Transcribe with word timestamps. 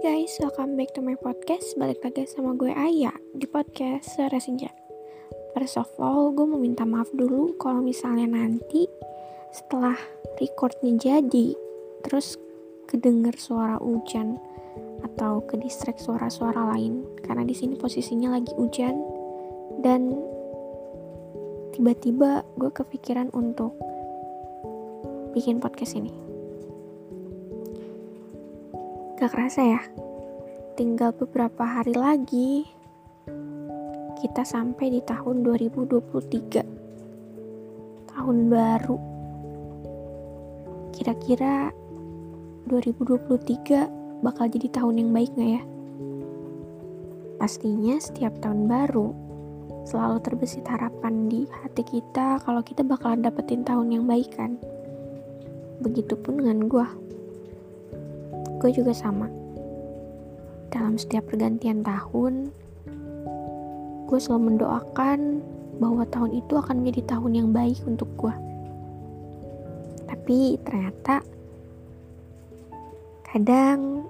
guys, 0.00 0.40
welcome 0.40 0.80
back 0.80 0.96
to 0.96 1.04
my 1.04 1.12
podcast. 1.12 1.76
Balik 1.76 2.00
lagi 2.00 2.24
sama 2.24 2.56
gue 2.56 2.72
Aya 2.72 3.12
di 3.36 3.44
podcast 3.44 4.16
Suara 4.16 4.40
Senja. 4.40 4.72
First 5.52 5.76
of 5.76 5.92
all, 6.00 6.32
gue 6.32 6.48
mau 6.48 6.56
minta 6.56 6.88
maaf 6.88 7.12
dulu 7.12 7.52
kalau 7.60 7.84
misalnya 7.84 8.24
nanti 8.24 8.88
setelah 9.52 9.92
recordnya 10.40 10.96
jadi 10.96 11.52
Terus 12.00 12.40
kedenger 12.88 13.36
suara 13.36 13.76
hujan 13.76 14.40
atau 15.04 15.44
ke 15.44 15.60
distract 15.60 16.00
suara-suara 16.00 16.72
lain 16.72 17.04
Karena 17.20 17.44
di 17.44 17.52
sini 17.52 17.76
posisinya 17.76 18.40
lagi 18.40 18.56
hujan 18.56 18.96
Dan 19.84 20.16
tiba-tiba 21.76 22.48
gue 22.56 22.72
kepikiran 22.72 23.28
untuk 23.36 23.76
bikin 25.36 25.60
podcast 25.60 25.92
ini 25.92 26.19
Gak 29.20 29.36
kerasa 29.36 29.60
ya, 29.60 29.84
tinggal 30.80 31.12
beberapa 31.12 31.60
hari 31.60 31.92
lagi 31.92 32.64
kita 34.16 34.48
sampai 34.48 34.96
di 34.96 35.04
tahun 35.04 35.44
2023. 35.44 36.64
Tahun 38.08 38.36
baru. 38.48 38.96
Kira-kira 40.96 41.68
2023 42.64 44.24
bakal 44.24 44.48
jadi 44.48 44.72
tahun 44.72 45.04
yang 45.04 45.12
baik 45.12 45.36
gak 45.36 45.52
ya? 45.52 45.62
Pastinya 47.36 48.00
setiap 48.00 48.40
tahun 48.40 48.72
baru 48.72 49.12
selalu 49.84 50.16
terbesit 50.24 50.64
harapan 50.64 51.28
di 51.28 51.44
hati 51.60 51.84
kita 51.84 52.40
kalau 52.40 52.64
kita 52.64 52.80
bakalan 52.80 53.20
dapetin 53.20 53.68
tahun 53.68 54.00
yang 54.00 54.08
baik 54.08 54.32
kan. 54.32 54.56
Begitupun 55.84 56.40
dengan 56.40 56.64
gue 56.72 57.10
gue 58.60 58.70
juga 58.76 58.92
sama. 58.92 59.26
Dalam 60.68 61.00
setiap 61.00 61.32
pergantian 61.32 61.80
tahun, 61.80 62.52
gue 64.06 64.18
selalu 64.20 64.54
mendoakan 64.54 65.40
bahwa 65.80 66.04
tahun 66.12 66.36
itu 66.36 66.60
akan 66.60 66.84
menjadi 66.84 67.16
tahun 67.16 67.32
yang 67.32 67.48
baik 67.56 67.80
untuk 67.88 68.12
gue. 68.20 68.34
Tapi 70.04 70.60
ternyata 70.60 71.24
kadang 73.24 74.04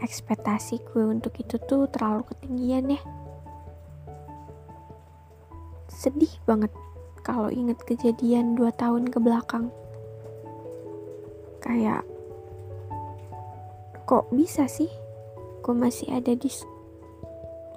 ekspektasi 0.00 0.80
gue 0.90 1.04
untuk 1.04 1.36
itu 1.36 1.60
tuh 1.68 1.84
terlalu 1.92 2.24
ketinggian 2.32 2.96
ya. 2.96 3.02
Sedih 5.92 6.32
banget 6.48 6.72
kalau 7.20 7.52
inget 7.52 7.76
kejadian 7.84 8.56
dua 8.56 8.72
tahun 8.72 9.12
ke 9.12 9.20
belakang. 9.20 9.68
Kayak 11.60 12.08
kok 14.10 14.26
bisa 14.34 14.66
sih? 14.66 14.90
Gue 15.62 15.70
masih 15.70 16.10
ada 16.10 16.34
di 16.34 16.50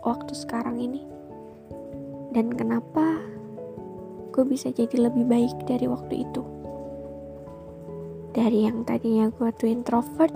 waktu 0.02 0.34
sekarang 0.34 0.81
ini? 0.81 1.06
Dan 2.34 2.50
kenapa 2.58 3.22
gue 4.34 4.42
bisa 4.42 4.73
jadi 4.73 4.98
lebih 4.98 5.30
baik 5.30 5.70
dari 5.70 5.86
waktu 5.86 6.26
itu? 6.26 6.42
Dari 8.34 8.66
yang 8.66 8.81
tadinya 8.81 9.30
gue 9.30 9.45
tuh 9.54 9.70
introvert 9.70 10.34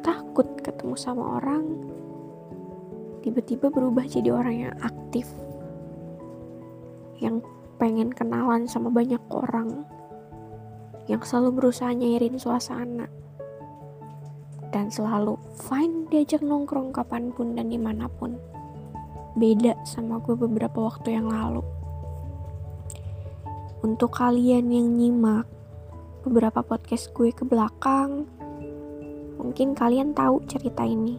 takut 0.00 0.48
ketemu 0.64 0.96
sama 0.96 1.36
orang 1.36 1.68
tiba-tiba 3.20 3.68
berubah 3.68 4.08
jadi 4.08 4.32
orang 4.32 4.56
yang 4.56 4.74
aktif 4.80 5.28
yang 7.20 7.44
pengen 7.76 8.08
kenalan 8.08 8.64
sama 8.64 8.88
banyak 8.88 9.20
orang 9.28 9.84
yang 11.04 11.20
selalu 11.20 11.60
berusaha 11.60 11.92
nyairin 11.92 12.40
suasana 12.40 13.20
dan 14.70 14.90
selalu 14.90 15.34
fine 15.58 16.06
diajak 16.10 16.42
nongkrong 16.42 16.94
kapan 16.94 17.34
pun 17.34 17.58
dan 17.58 17.70
di 17.70 17.78
mana 17.78 18.06
pun. 18.06 18.38
Beda 19.34 19.78
sama 19.86 20.18
gue 20.22 20.34
beberapa 20.34 20.90
waktu 20.90 21.18
yang 21.18 21.30
lalu. 21.30 21.62
Untuk 23.80 24.12
kalian 24.14 24.70
yang 24.70 24.88
nyimak 24.94 25.46
beberapa 26.26 26.60
podcast 26.62 27.10
gue 27.14 27.32
ke 27.32 27.46
belakang, 27.46 28.26
mungkin 29.40 29.72
kalian 29.74 30.12
tahu 30.12 30.42
cerita 30.46 30.84
ini. 30.84 31.16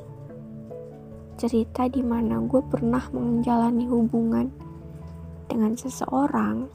Cerita 1.39 1.89
di 1.89 2.06
mana 2.06 2.38
gue 2.45 2.62
pernah 2.62 3.01
menjalani 3.09 3.89
hubungan 3.89 4.47
dengan 5.50 5.73
seseorang 5.73 6.69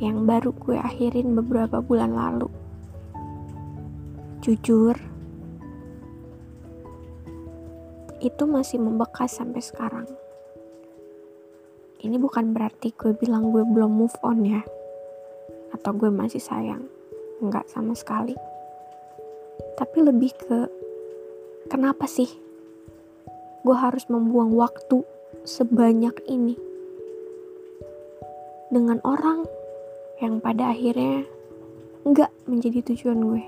yang 0.00 0.28
baru 0.28 0.52
gue 0.56 0.76
akhirin 0.76 1.36
beberapa 1.36 1.80
bulan 1.80 2.16
lalu. 2.16 2.65
Jujur, 4.44 4.96
itu 8.20 8.42
masih 8.48 8.80
membekas 8.80 9.36
sampai 9.36 9.60
sekarang. 9.60 10.08
Ini 12.00 12.16
bukan 12.20 12.52
berarti 12.52 12.92
gue 12.92 13.16
bilang 13.16 13.50
gue 13.50 13.64
belum 13.64 13.92
move 13.92 14.14
on 14.20 14.44
ya, 14.44 14.62
atau 15.72 15.90
gue 15.96 16.12
masih 16.12 16.40
sayang. 16.40 16.84
Enggak 17.40 17.68
sama 17.68 17.92
sekali. 17.92 18.36
Tapi 19.76 19.98
lebih 20.04 20.32
ke, 20.36 20.58
kenapa 21.68 22.08
sih 22.08 22.28
gue 23.66 23.76
harus 23.76 24.06
membuang 24.06 24.54
waktu 24.54 25.02
sebanyak 25.44 26.14
ini 26.30 26.54
dengan 28.70 29.00
orang 29.04 29.44
yang 30.22 30.40
pada 30.40 30.72
akhirnya 30.72 31.26
enggak 32.06 32.30
menjadi 32.46 32.94
tujuan 32.94 33.20
gue. 33.20 33.44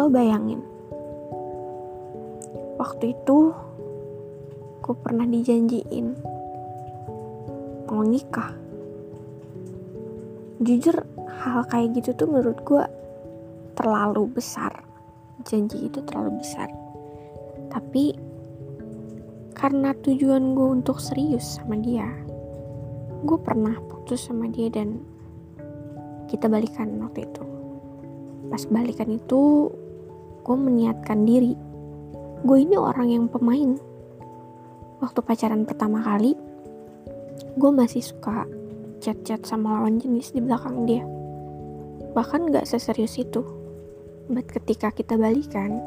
Lo 0.00 0.08
bayangin, 0.08 0.64
waktu 2.80 3.12
itu 3.12 3.52
gue 4.80 4.96
pernah 4.96 5.28
dijanjiin 5.28 6.16
mau 7.84 8.00
nikah. 8.00 8.48
Jujur 10.64 11.04
hal 11.44 11.68
kayak 11.68 12.00
gitu 12.00 12.16
tuh 12.16 12.32
menurut 12.32 12.64
gue 12.64 12.80
terlalu 13.76 14.40
besar. 14.40 14.72
Janji 15.44 15.92
itu 15.92 16.00
terlalu 16.08 16.40
besar. 16.40 16.72
Tapi 17.68 18.16
karena 19.52 19.92
tujuan 20.00 20.56
gue 20.56 20.80
untuk 20.80 20.96
serius 20.96 21.60
sama 21.60 21.76
dia, 21.76 22.08
gue 23.20 23.36
pernah 23.36 23.76
putus 23.84 24.24
sama 24.32 24.48
dia 24.48 24.72
dan 24.72 25.04
kita 26.32 26.48
balikan 26.48 26.88
waktu 27.04 27.28
itu 27.28 27.44
pas 28.50 28.66
balikan 28.66 29.14
itu 29.14 29.70
gue 30.50 30.58
meniatkan 30.58 31.22
diri. 31.22 31.54
Gue 32.42 32.66
ini 32.66 32.74
orang 32.74 33.06
yang 33.06 33.24
pemain. 33.30 33.78
Waktu 34.98 35.22
pacaran 35.22 35.62
pertama 35.62 36.02
kali 36.02 36.34
gue 37.54 37.70
masih 37.70 38.02
suka 38.02 38.50
chat-chat 38.98 39.46
sama 39.46 39.78
lawan 39.78 40.02
jenis 40.02 40.34
di 40.34 40.42
belakang 40.42 40.90
dia. 40.90 41.06
Bahkan 42.18 42.50
gak 42.50 42.66
seserius 42.66 43.14
itu. 43.14 43.46
But 44.26 44.50
ketika 44.50 44.90
kita 44.90 45.14
balikan 45.14 45.78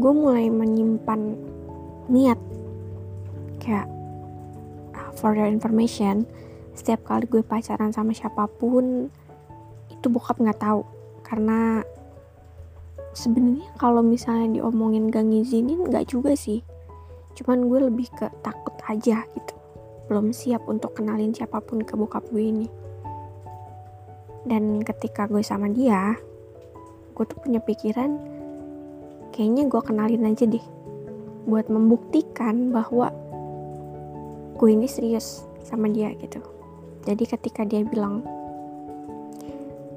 gue 0.00 0.12
mulai 0.16 0.48
menyimpan 0.48 1.36
niat. 2.08 2.40
Kayak 3.60 3.92
ah, 4.96 5.12
for 5.12 5.36
your 5.36 5.52
information 5.52 6.24
setiap 6.72 7.04
kali 7.04 7.28
gue 7.28 7.44
pacaran 7.44 7.92
sama 7.92 8.16
siapa 8.16 8.48
pun 8.56 9.12
itu 9.92 10.06
bokap 10.08 10.40
nggak 10.40 10.64
tahu. 10.64 10.80
Karena 11.20 11.84
sebenarnya 13.12 13.66
kalau 13.76 14.00
misalnya 14.00 14.60
diomongin 14.60 15.10
gak 15.10 15.26
ngizinin 15.26 15.86
nggak 15.86 16.10
juga 16.10 16.34
sih. 16.34 16.62
Cuman 17.34 17.66
gue 17.66 17.90
lebih 17.90 18.08
ke 18.14 18.26
takut 18.42 18.74
aja 18.86 19.24
gitu. 19.34 19.54
Belum 20.10 20.34
siap 20.34 20.66
untuk 20.66 20.98
kenalin 20.98 21.30
siapa 21.34 21.62
pun 21.62 21.82
ke 21.82 21.94
bokap 21.94 22.26
gue 22.30 22.42
ini. 22.42 22.68
Dan 24.46 24.80
ketika 24.82 25.28
gue 25.28 25.42
sama 25.44 25.68
dia 25.70 26.16
gue 27.14 27.24
tuh 27.28 27.36
punya 27.44 27.60
pikiran 27.60 28.16
kayaknya 29.36 29.68
gue 29.68 29.80
kenalin 29.82 30.30
aja 30.30 30.44
deh. 30.46 30.64
Buat 31.48 31.72
membuktikan 31.72 32.72
bahwa 32.72 33.10
gue 34.60 34.70
ini 34.70 34.86
serius 34.86 35.44
sama 35.64 35.88
dia 35.88 36.12
gitu. 36.20 36.40
Jadi 37.08 37.24
ketika 37.24 37.64
dia 37.64 37.80
bilang 37.80 38.20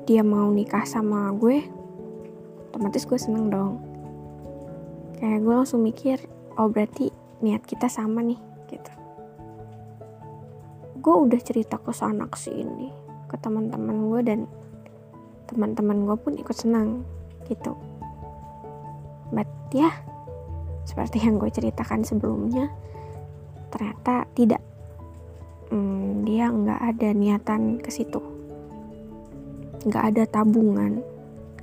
dia 0.03 0.19
mau 0.23 0.51
nikah 0.51 0.83
sama 0.83 1.31
gue 1.35 1.82
otomatis 2.73 3.05
gue 3.05 3.21
seneng 3.21 3.53
dong. 3.53 3.77
Kayak 5.21 5.45
gue 5.45 5.53
langsung 5.53 5.85
mikir 5.85 6.17
oh 6.57 6.65
berarti 6.73 7.13
niat 7.45 7.61
kita 7.69 7.85
sama 7.85 8.25
nih 8.25 8.41
gitu. 8.65 8.89
Gue 10.97 11.15
udah 11.29 11.37
cerita 11.37 11.77
ke 11.77 11.93
sana 11.93 12.25
ke 12.25 12.33
sini 12.41 12.89
ke 13.29 13.37
teman-teman 13.37 14.09
gue 14.09 14.21
dan 14.25 14.39
teman-teman 15.45 16.09
gue 16.09 16.17
pun 16.17 16.33
ikut 16.33 16.57
senang 16.57 17.05
gitu. 17.45 17.77
But 19.29 19.45
ya 19.69 19.93
seperti 20.89 21.21
yang 21.21 21.37
gue 21.37 21.53
ceritakan 21.53 22.01
sebelumnya 22.01 22.73
ternyata 23.69 24.25
tidak. 24.33 24.65
Hmm, 25.69 26.25
dia 26.25 26.49
nggak 26.49 26.81
ada 26.81 27.09
niatan 27.13 27.77
ke 27.85 27.93
situ. 27.93 28.17
Nggak 29.85 30.03
ada 30.09 30.23
tabungan 30.25 31.12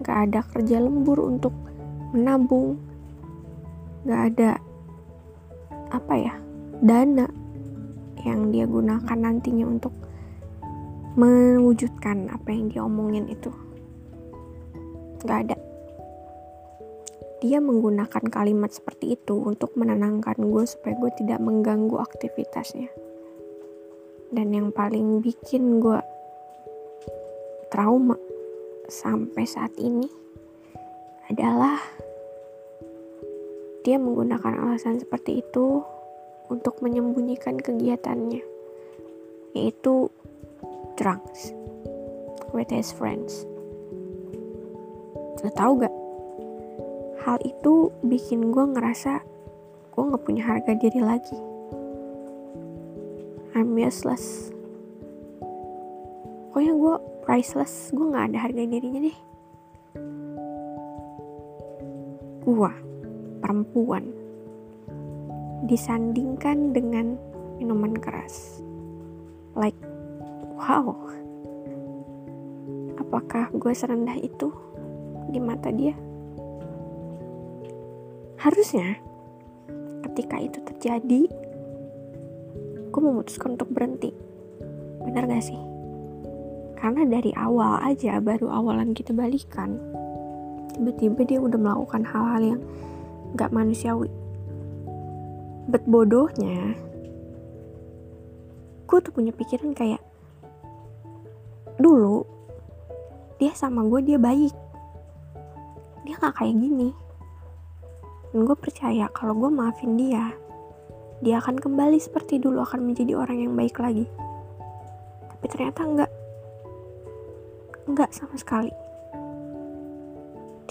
gak 0.01 0.19
ada 0.31 0.41
kerja 0.45 0.81
lembur 0.81 1.21
untuk 1.21 1.53
menabung. 2.17 2.81
Gak 4.09 4.23
ada 4.35 4.51
apa 5.91 6.15
ya 6.15 6.35
dana 6.81 7.27
yang 8.23 8.55
dia 8.55 8.65
gunakan 8.65 9.19
nantinya 9.19 9.67
untuk 9.67 9.93
mewujudkan 11.19 12.31
apa 12.31 12.49
yang 12.53 12.73
dia 12.73 12.83
omongin 12.85 13.27
itu. 13.29 13.51
Gak 15.25 15.39
ada. 15.49 15.57
Dia 17.41 17.57
menggunakan 17.57 18.29
kalimat 18.29 18.69
seperti 18.69 19.17
itu 19.17 19.33
untuk 19.33 19.73
menenangkan 19.73 20.37
gue 20.37 20.65
supaya 20.69 20.93
gue 21.01 21.13
tidak 21.17 21.41
mengganggu 21.41 21.97
aktivitasnya. 21.97 22.93
Dan 24.31 24.53
yang 24.53 24.69
paling 24.71 25.25
bikin 25.25 25.81
gue 25.81 25.99
trauma 27.73 28.21
sampai 28.91 29.47
saat 29.47 29.73
ini 29.79 30.11
adalah 31.31 31.79
dia 33.87 33.97
menggunakan 33.97 34.67
alasan 34.67 35.01
seperti 35.01 35.41
itu 35.41 35.81
untuk 36.51 36.83
menyembunyikan 36.83 37.57
kegiatannya, 37.63 38.43
yaitu 39.55 40.11
drugs 40.99 41.55
with 42.51 42.69
his 42.69 42.91
friends. 42.91 43.47
Lo 45.41 45.49
tau 45.55 45.79
gak? 45.79 45.95
hal 47.21 47.37
itu 47.45 47.93
bikin 48.01 48.49
gue 48.49 48.65
ngerasa 48.73 49.21
gue 49.93 50.03
gak 50.09 50.25
punya 50.25 50.43
harga 50.49 50.73
diri 50.73 51.01
lagi 51.05 51.37
I'm 53.53 53.77
useless 53.77 54.49
pokoknya 56.51 56.73
gue 56.73 56.95
priceless. 57.23 57.95
Gue 57.95 58.11
gak 58.11 58.33
ada 58.33 58.39
harga 58.49 58.63
dirinya 58.67 59.01
deh. 59.07 59.19
Gue 62.45 62.73
perempuan 63.39 64.05
disandingkan 65.69 66.75
dengan 66.75 67.15
minuman 67.61 67.95
keras. 67.95 68.65
Like 69.55 69.79
wow. 70.59 70.97
Apakah 72.99 73.51
gue 73.55 73.73
serendah 73.75 74.19
itu 74.19 74.51
di 75.31 75.39
mata 75.39 75.71
dia? 75.71 75.95
Harusnya 78.41 78.97
ketika 80.11 80.41
itu 80.41 80.59
terjadi 80.65 81.23
gue 82.91 83.03
memutuskan 83.03 83.55
untuk 83.55 83.71
berhenti. 83.71 84.11
Benar 85.01 85.31
gak 85.31 85.45
sih 85.45 85.70
karena 86.81 87.05
dari 87.05 87.31
awal 87.37 87.79
aja 87.85 88.17
baru 88.19 88.49
awalan 88.49 88.97
kita 88.97 89.13
balikan 89.13 89.77
tiba-tiba 90.73 91.21
dia 91.29 91.39
udah 91.39 91.61
melakukan 91.61 92.03
hal-hal 92.09 92.57
yang 92.57 92.61
gak 93.37 93.53
manusiawi 93.53 94.09
bet 95.69 95.85
bodohnya 95.85 96.75
gue 98.89 98.99
tuh 98.99 99.13
punya 99.13 99.31
pikiran 99.37 99.77
kayak 99.77 100.03
dulu 101.77 102.25
dia 103.37 103.53
sama 103.53 103.85
gue 103.87 104.01
dia 104.03 104.19
baik 104.19 104.57
dia 106.09 106.17
gak 106.17 106.41
kayak 106.41 106.57
gini 106.57 106.91
dan 108.31 108.47
gue 108.47 108.55
percaya 108.55 109.11
kalau 109.11 109.35
gue 109.35 109.51
maafin 109.51 109.99
dia, 109.99 110.31
dia 111.19 111.43
akan 111.43 111.59
kembali 111.59 111.99
seperti 111.99 112.39
dulu 112.39 112.63
akan 112.63 112.87
menjadi 112.87 113.19
orang 113.19 113.43
yang 113.43 113.53
baik 113.59 113.75
lagi. 113.83 114.07
Tapi 115.27 115.45
ternyata 115.51 115.81
enggak. 115.83 116.13
Enggak 117.91 118.15
sama 118.15 118.39
sekali. 118.39 118.71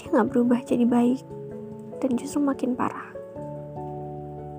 Dia 0.00 0.08
gak 0.08 0.32
berubah 0.32 0.64
jadi 0.64 0.88
baik 0.88 1.20
dan 2.00 2.16
justru 2.16 2.40
makin 2.40 2.72
parah. 2.72 3.12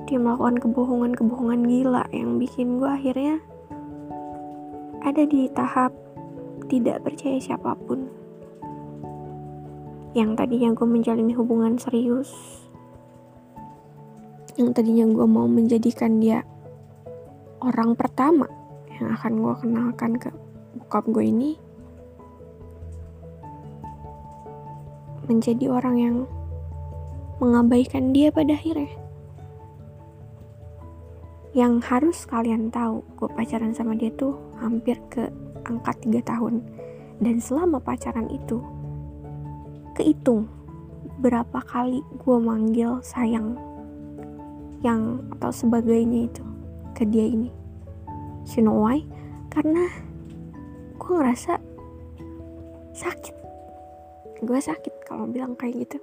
Dia 0.06 0.22
melakukan 0.22 0.62
kebohongan-kebohongan 0.62 1.66
gila 1.66 2.06
yang 2.14 2.38
bikin 2.38 2.78
gue 2.78 2.86
akhirnya 2.86 3.42
ada 5.02 5.26
di 5.26 5.50
tahap 5.50 5.90
tidak 6.70 7.02
percaya 7.02 7.42
siapa 7.42 7.74
pun. 7.74 8.06
Yang 10.14 10.38
tadinya 10.38 10.70
gue 10.78 10.86
menjalin 10.86 11.34
hubungan 11.34 11.82
serius 11.82 12.30
yang 14.60 14.76
tadinya 14.78 15.08
gue 15.08 15.26
mau 15.26 15.48
menjadikan 15.48 16.20
dia 16.20 16.44
orang 17.64 17.96
pertama 17.96 18.46
yang 18.94 19.16
akan 19.16 19.40
gue 19.40 19.54
kenalkan 19.64 20.12
ke 20.20 20.30
bokap 20.76 21.08
gue 21.08 21.24
ini 21.24 21.56
menjadi 25.32 25.72
orang 25.72 25.96
yang 25.96 26.18
mengabaikan 27.40 28.12
dia 28.12 28.28
pada 28.36 28.52
akhirnya. 28.52 28.92
Yang 31.56 31.74
harus 31.88 32.18
kalian 32.28 32.68
tahu 32.68 33.00
gue 33.16 33.32
pacaran 33.32 33.72
sama 33.72 33.96
dia 33.96 34.12
tuh 34.20 34.36
hampir 34.60 35.00
ke 35.08 35.32
angka 35.64 35.96
3 36.04 36.20
tahun. 36.28 36.60
Dan 37.24 37.40
selama 37.40 37.80
pacaran 37.80 38.28
itu 38.28 38.60
kehitung 39.96 40.52
berapa 41.24 41.64
kali 41.64 42.04
gue 42.20 42.38
manggil 42.40 43.00
sayang 43.06 43.56
yang 44.82 45.22
atau 45.38 45.54
sebagainya 45.54 46.28
itu 46.28 46.44
ke 46.98 47.08
dia 47.08 47.24
ini. 47.24 47.54
You 48.52 48.66
know 48.66 48.82
why? 48.82 49.06
Karena 49.54 49.86
gue 50.98 51.12
ngerasa 51.14 51.62
sakit. 52.96 53.36
Gue 54.42 54.58
sakit 54.58 55.01
kalau 55.12 55.28
bilang 55.28 55.60
kayak 55.60 55.84
gitu. 55.84 56.00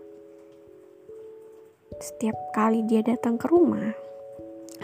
Setiap 1.96 2.36
kali 2.52 2.84
dia 2.84 3.00
datang 3.00 3.40
ke 3.40 3.48
rumah 3.48 3.96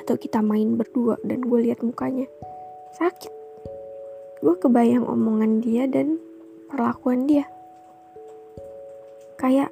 atau 0.00 0.16
kita 0.16 0.40
main 0.40 0.80
berdua 0.80 1.20
dan 1.20 1.44
gue 1.44 1.60
lihat 1.68 1.84
mukanya 1.84 2.24
sakit. 2.96 3.28
Gue 4.40 4.56
kebayang 4.56 5.04
omongan 5.04 5.60
dia 5.60 5.84
dan 5.84 6.16
perlakuan 6.72 7.28
dia. 7.28 7.44
Kayak 9.36 9.68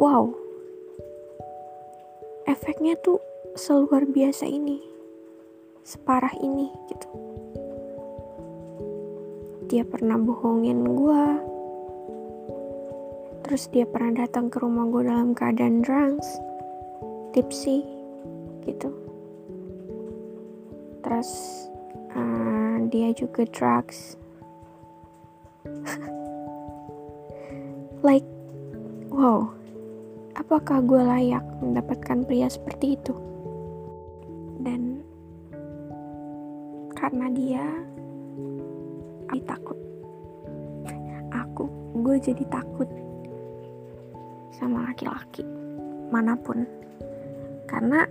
wow 0.00 0.32
efeknya 2.48 2.96
tuh 3.04 3.20
seluar 3.52 4.08
biasa 4.08 4.48
ini 4.48 4.80
separah 5.84 6.32
ini 6.40 6.72
gitu. 6.88 7.08
Dia 9.68 9.84
pernah 9.84 10.16
bohongin 10.16 10.82
gue 10.88 11.55
terus 13.46 13.70
dia 13.70 13.86
pernah 13.86 14.26
datang 14.26 14.50
ke 14.50 14.58
rumah 14.58 14.90
gue 14.90 15.06
dalam 15.06 15.30
keadaan 15.30 15.86
drunks 15.86 16.26
tipsy 17.30 17.86
gitu 18.66 18.90
terus 21.06 21.30
uh, 22.18 22.82
dia 22.90 23.14
juga 23.14 23.46
drugs 23.54 24.18
like 28.06 28.26
wow 29.14 29.56
apakah 30.46 30.84
gue 30.84 31.00
layak 31.00 31.42
mendapatkan 31.64 32.22
pria 32.28 32.46
seperti 32.46 32.94
itu? 32.94 33.14
Dan 34.60 35.02
karena 36.94 37.26
dia, 37.32 37.64
aku 39.32 39.42
takut. 39.48 39.78
Aku, 41.32 41.64
gue 42.00 42.16
jadi 42.20 42.44
takut 42.48 42.88
sama 44.56 44.88
laki-laki 44.88 45.44
mana 46.08 46.32
pun. 46.40 46.64
Karena 47.68 48.08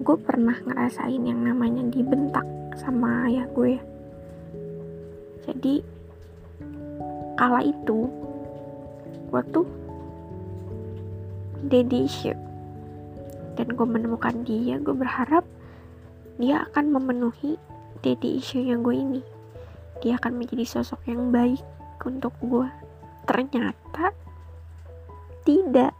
gue 0.00 0.16
pernah 0.18 0.56
ngerasain 0.64 1.20
yang 1.20 1.44
namanya 1.44 1.84
dibentak 1.92 2.46
sama 2.80 3.28
ayah 3.28 3.46
gue. 3.52 3.76
Jadi, 5.44 5.82
kala 7.36 7.66
itu, 7.66 8.08
gue 9.28 9.42
tuh 9.52 9.66
daddy 11.66 12.04
issue 12.04 12.36
dan 13.56 13.68
gue 13.72 13.86
menemukan 13.86 14.44
dia 14.44 14.76
gue 14.76 14.92
berharap 14.92 15.44
dia 16.36 16.68
akan 16.68 16.92
memenuhi 16.92 17.56
daddy 18.04 18.40
issue 18.40 18.60
yang 18.60 18.84
gue 18.84 18.92
ini 18.92 19.22
dia 20.04 20.20
akan 20.20 20.36
menjadi 20.36 20.68
sosok 20.68 21.00
yang 21.08 21.32
baik 21.32 21.64
untuk 22.04 22.36
gue 22.44 22.68
ternyata 23.24 24.11
tidak 25.72 25.96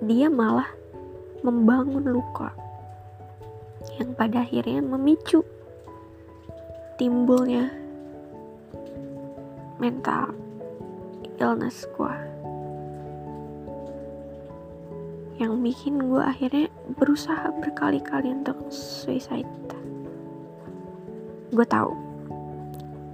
dia 0.00 0.32
malah 0.32 0.72
membangun 1.44 2.08
luka 2.08 2.56
yang 4.00 4.16
pada 4.16 4.48
akhirnya 4.48 4.80
memicu 4.80 5.44
timbulnya 6.96 7.68
mental 9.76 10.32
illness 11.36 11.84
gue 12.00 12.16
yang 15.36 15.60
bikin 15.60 16.00
gue 16.00 16.24
akhirnya 16.24 16.72
berusaha 16.96 17.52
berkali-kali 17.60 18.32
untuk 18.32 18.56
suicide. 18.72 19.44
Gue 21.50 21.66
tahu 21.66 22.13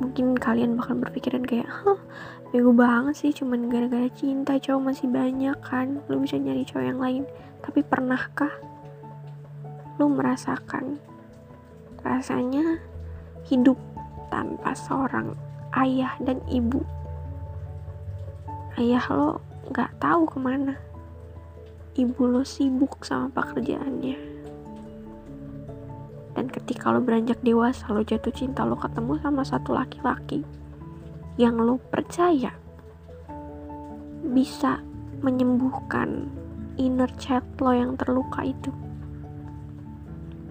mungkin 0.00 0.32
kalian 0.32 0.80
bakal 0.80 0.96
berpikiran 0.96 1.44
kayak 1.44 1.68
hah 1.68 2.00
bego 2.50 2.72
banget 2.72 3.14
sih 3.14 3.32
cuman 3.36 3.68
gara-gara 3.68 4.08
cinta 4.10 4.56
cowok 4.56 4.90
masih 4.90 5.06
banyak 5.12 5.54
kan 5.60 6.00
lu 6.08 6.24
bisa 6.24 6.40
nyari 6.40 6.64
cowok 6.64 6.84
yang 6.88 6.98
lain. 6.98 7.22
Tapi 7.60 7.84
pernahkah 7.84 8.50
lu 10.00 10.08
merasakan 10.08 10.96
rasanya 12.00 12.80
hidup 13.44 13.76
tanpa 14.32 14.72
seorang 14.72 15.36
ayah 15.76 16.16
dan 16.24 16.40
ibu? 16.48 16.80
Ayah 18.80 19.04
lo 19.12 19.44
nggak 19.68 20.00
tahu 20.00 20.24
ke 20.24 20.38
mana. 20.40 20.74
Ibu 22.00 22.22
lo 22.24 22.42
sibuk 22.42 23.04
sama 23.04 23.28
pekerjaannya 23.28 24.29
dan 26.70 26.78
ketika 26.78 26.94
lo 26.94 27.02
beranjak 27.02 27.42
dewasa 27.42 27.90
lo 27.90 28.06
jatuh 28.06 28.30
cinta 28.30 28.62
lo 28.62 28.78
ketemu 28.78 29.18
sama 29.18 29.42
satu 29.42 29.74
laki-laki 29.74 30.46
yang 31.34 31.58
lo 31.58 31.82
percaya 31.90 32.54
bisa 34.30 34.78
menyembuhkan 35.18 36.30
inner 36.78 37.10
child 37.18 37.42
lo 37.58 37.74
yang 37.74 37.98
terluka 37.98 38.46
itu. 38.46 38.70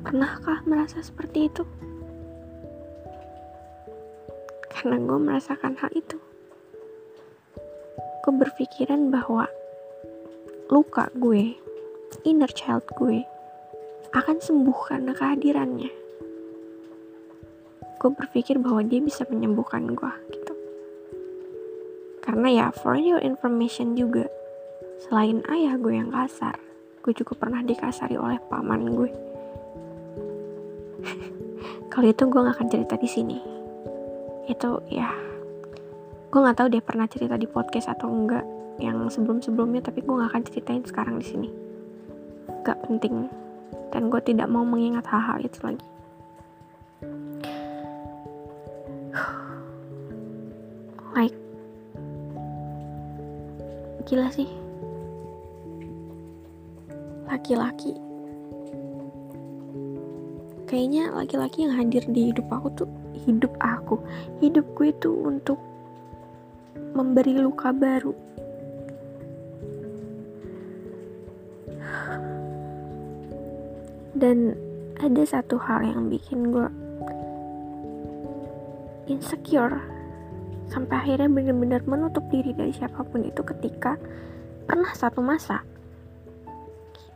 Pernahkah 0.03 0.59
merasa 0.67 0.99
seperti 0.99 1.47
itu? 1.47 1.63
Karena 4.75 4.99
gue 4.99 5.19
merasakan 5.23 5.79
hal 5.79 5.91
itu. 5.95 6.19
Gue 8.27 8.33
berpikiran 8.35 9.07
bahwa 9.07 9.47
luka 10.67 11.07
gue, 11.15 11.55
inner 12.27 12.51
child 12.51 12.83
gue, 12.99 13.23
akan 14.11 14.37
sembuh 14.43 14.79
karena 14.83 15.15
kehadirannya. 15.15 15.98
Gue 17.99 18.11
berpikir 18.15 18.57
bahwa 18.63 18.79
dia 18.87 19.03
bisa 19.03 19.27
menyembuhkan 19.27 19.91
gue 19.91 20.13
gitu. 20.31 20.53
Karena 22.23 22.47
ya 22.47 22.65
for 22.71 22.95
your 22.95 23.19
information 23.19 23.99
juga, 23.99 24.25
selain 25.03 25.43
ayah 25.51 25.75
gue 25.75 25.93
yang 25.99 26.09
kasar, 26.09 26.55
gue 27.03 27.11
juga 27.11 27.35
pernah 27.35 27.59
dikasari 27.59 28.15
oleh 28.15 28.39
paman 28.47 28.81
gue. 28.87 29.11
Kalau 31.91 32.07
itu 32.07 32.23
gue 32.23 32.39
gak 32.39 32.55
akan 32.55 32.69
cerita 32.71 32.95
di 32.95 33.09
sini. 33.09 33.37
Itu 34.47 34.79
ya 34.87 35.29
gue 36.29 36.37
nggak 36.37 36.61
tahu 36.61 36.69
dia 36.69 36.83
pernah 36.85 37.09
cerita 37.09 37.41
di 37.41 37.49
podcast 37.49 37.89
atau 37.89 38.05
enggak 38.05 38.45
yang 38.77 39.09
sebelum-sebelumnya 39.09 39.81
tapi 39.81 40.05
gue 40.05 40.13
nggak 40.13 40.29
akan 40.29 40.43
ceritain 40.45 40.83
sekarang 40.85 41.17
di 41.17 41.25
sini 41.25 41.49
gak 42.61 42.85
penting 42.85 43.25
dan 43.89 44.13
gue 44.13 44.21
tidak 44.21 44.45
mau 44.45 44.61
mengingat 44.61 45.09
hal-hal 45.09 45.41
itu 45.41 45.57
lagi 45.65 45.81
gila 54.09 54.25
sih. 54.33 54.49
Laki-laki. 57.29 57.93
Kayaknya 60.65 61.13
laki-laki 61.13 61.69
yang 61.69 61.77
hadir 61.77 62.01
di 62.09 62.33
hidup 62.33 62.49
aku 62.49 62.73
tuh 62.73 62.89
hidup 63.25 63.53
aku 63.61 64.01
hidup 64.41 64.65
gue 64.73 64.89
tuh 64.97 65.13
untuk 65.13 65.61
memberi 66.97 67.37
luka 67.37 67.69
baru. 67.69 68.17
Dan 74.17 74.57
ada 74.97 75.21
satu 75.21 75.61
hal 75.61 75.85
yang 75.85 76.09
bikin 76.09 76.49
gue 76.49 76.65
insecure 79.05 79.98
sampai 80.69 80.95
akhirnya 80.95 81.29
benar-benar 81.29 81.81
menutup 81.85 82.23
diri 82.29 82.53
dari 82.53 82.71
siapa 82.73 83.01
pun 83.05 83.25
itu 83.25 83.41
ketika 83.41 83.97
pernah 84.69 84.93
satu 84.93 85.19
masa. 85.19 85.65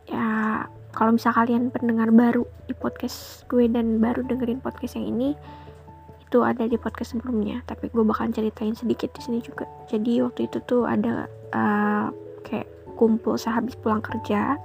Ya 0.09 0.65
kalau 0.93 1.15
misal 1.15 1.33
kalian 1.33 1.73
pendengar 1.73 2.09
baru 2.13 2.45
di 2.69 2.73
podcast 2.77 3.45
gue 3.49 3.65
dan 3.69 3.97
baru 3.97 4.25
dengerin 4.25 4.61
podcast 4.61 4.97
yang 4.97 5.09
ini 5.13 5.33
itu 6.21 6.41
ada 6.41 6.65
di 6.65 6.77
podcast 6.77 7.13
sebelumnya. 7.13 7.61
Tapi 7.69 7.93
gue 7.93 8.03
bakal 8.03 8.33
ceritain 8.33 8.73
sedikit 8.73 9.13
di 9.13 9.21
sini 9.21 9.39
juga. 9.39 9.69
Jadi 9.89 10.21
waktu 10.21 10.49
itu 10.49 10.57
tuh 10.65 10.89
ada 10.89 11.29
uh, 11.53 12.09
kayak 12.45 12.67
kumpul 12.97 13.37
sehabis 13.37 13.77
pulang 13.77 14.01
kerja 14.01 14.57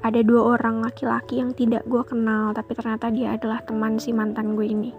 ada 0.00 0.20
dua 0.24 0.56
orang 0.56 0.80
laki-laki 0.80 1.44
yang 1.44 1.52
tidak 1.52 1.84
gue 1.84 2.00
kenal 2.08 2.56
tapi 2.56 2.72
ternyata 2.72 3.12
dia 3.12 3.36
adalah 3.36 3.60
teman 3.68 4.00
si 4.00 4.16
mantan 4.16 4.56
gue 4.56 4.64
ini 4.64 4.90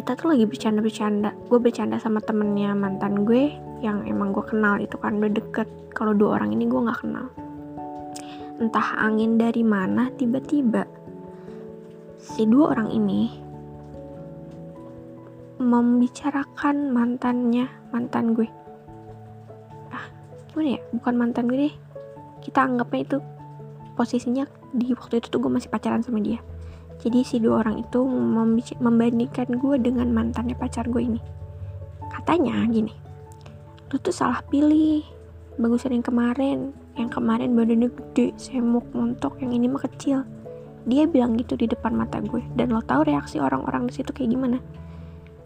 kita 0.00 0.16
tuh 0.16 0.32
lagi 0.32 0.48
bercanda-bercanda. 0.48 1.36
Gue 1.52 1.60
bercanda 1.60 2.00
sama 2.00 2.24
temennya 2.24 2.72
mantan 2.72 3.28
gue 3.28 3.52
yang 3.84 4.08
emang 4.08 4.32
gue 4.32 4.40
kenal 4.48 4.80
itu 4.80 4.96
kan 4.96 5.20
udah 5.20 5.28
deket. 5.28 5.68
Kalau 5.92 6.16
dua 6.16 6.40
orang 6.40 6.56
ini 6.56 6.64
gue 6.64 6.80
nggak 6.80 7.04
kenal. 7.04 7.28
Entah 8.56 8.96
angin 8.96 9.36
dari 9.36 9.60
mana 9.60 10.08
tiba-tiba 10.16 10.88
si 12.16 12.48
dua 12.48 12.72
orang 12.72 12.88
ini 12.96 13.28
membicarakan 15.60 16.96
mantannya 16.96 17.68
mantan 17.92 18.32
gue. 18.32 18.48
Ah 19.92 20.08
gimana 20.48 20.80
ya? 20.80 20.82
Bukan 20.96 21.14
mantan 21.20 21.44
gue 21.44 21.68
deh. 21.68 21.74
Kita 22.40 22.64
anggapnya 22.64 23.04
itu 23.04 23.16
posisinya 24.00 24.48
di 24.72 24.96
waktu 24.96 25.20
itu 25.20 25.28
tuh 25.28 25.44
gue 25.44 25.52
masih 25.52 25.68
pacaran 25.68 26.00
sama 26.00 26.24
dia 26.24 26.40
jadi 27.00 27.24
si 27.24 27.40
dua 27.40 27.64
orang 27.64 27.80
itu 27.80 28.04
membandingkan 28.78 29.56
gue 29.56 29.76
dengan 29.80 30.12
mantannya 30.12 30.54
pacar 30.54 30.84
gue 30.88 31.00
ini. 31.00 31.20
Katanya 32.12 32.64
gini 32.68 33.10
lu 33.90 33.98
tuh 33.98 34.14
salah 34.14 34.40
pilih. 34.46 35.02
Bagusan 35.58 35.98
yang 35.98 36.06
kemarin 36.06 36.58
yang 36.94 37.10
kemarin 37.10 37.52
badannya 37.52 37.90
gede 37.90 38.32
semuk 38.38 38.86
montok 38.94 39.36
yang 39.42 39.52
ini 39.52 39.66
mah 39.66 39.82
kecil. 39.82 40.24
Dia 40.88 41.04
bilang 41.04 41.36
gitu 41.36 41.58
di 41.58 41.68
depan 41.68 41.92
mata 41.92 42.22
gue 42.22 42.40
dan 42.56 42.72
lo 42.72 42.80
tau 42.80 43.04
reaksi 43.04 43.36
orang-orang 43.42 43.90
di 43.90 43.92
situ 44.00 44.14
kayak 44.14 44.30
gimana? 44.32 44.58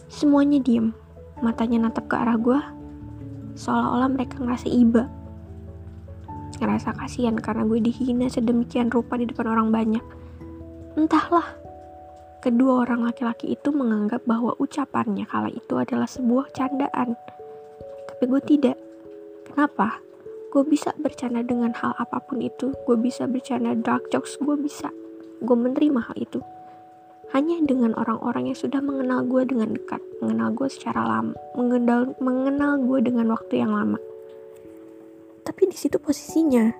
Semuanya 0.06 0.62
diem, 0.62 0.94
matanya 1.42 1.88
natap 1.88 2.06
ke 2.06 2.14
arah 2.14 2.38
gue, 2.38 2.60
seolah-olah 3.58 4.08
mereka 4.12 4.38
ngerasa 4.38 4.68
iba. 4.70 5.10
Ngerasa 6.62 6.94
kasihan 6.94 7.34
karena 7.34 7.66
gue 7.66 7.82
dihina 7.82 8.30
sedemikian 8.30 8.94
rupa 8.94 9.18
di 9.18 9.26
depan 9.26 9.50
orang 9.50 9.74
banyak. 9.74 10.04
Entahlah, 10.94 11.58
kedua 12.38 12.86
orang 12.86 13.06
laki-laki 13.06 13.58
itu 13.58 13.74
menganggap 13.74 14.22
bahwa 14.26 14.54
ucapannya 14.62 15.26
kala 15.26 15.50
itu 15.50 15.74
adalah 15.74 16.06
sebuah 16.06 16.54
candaan. 16.54 17.18
Tapi 18.10 18.22
gue 18.30 18.42
tidak. 18.46 18.78
Kenapa? 19.50 19.98
Gue 20.54 20.62
bisa 20.62 20.94
bercanda 21.02 21.42
dengan 21.42 21.74
hal 21.74 21.98
apa 21.98 22.22
pun 22.22 22.38
itu. 22.38 22.70
Gue 22.86 22.94
bisa 22.94 23.26
bercanda 23.26 23.74
dark 23.74 24.06
jokes, 24.14 24.38
gue 24.38 24.54
bisa. 24.54 24.90
Gue 25.42 25.56
menerima 25.58 25.98
hal 25.98 26.16
itu 26.18 26.38
hanya 27.34 27.58
dengan 27.66 27.98
orang-orang 27.98 28.54
yang 28.54 28.58
sudah 28.58 28.78
mengenal 28.78 29.26
gue 29.26 29.42
dengan 29.42 29.74
dekat, 29.74 29.98
mengenal 30.22 30.54
gue 30.54 30.70
secara 30.70 31.02
lama, 31.02 31.34
mengenal, 31.58 32.14
mengenal 32.22 32.78
gue 32.78 33.02
dengan 33.02 33.26
waktu 33.34 33.58
yang 33.58 33.74
lama. 33.74 33.98
Tapi 35.42 35.66
di 35.66 35.74
situ 35.74 35.98
posisinya 35.98 36.70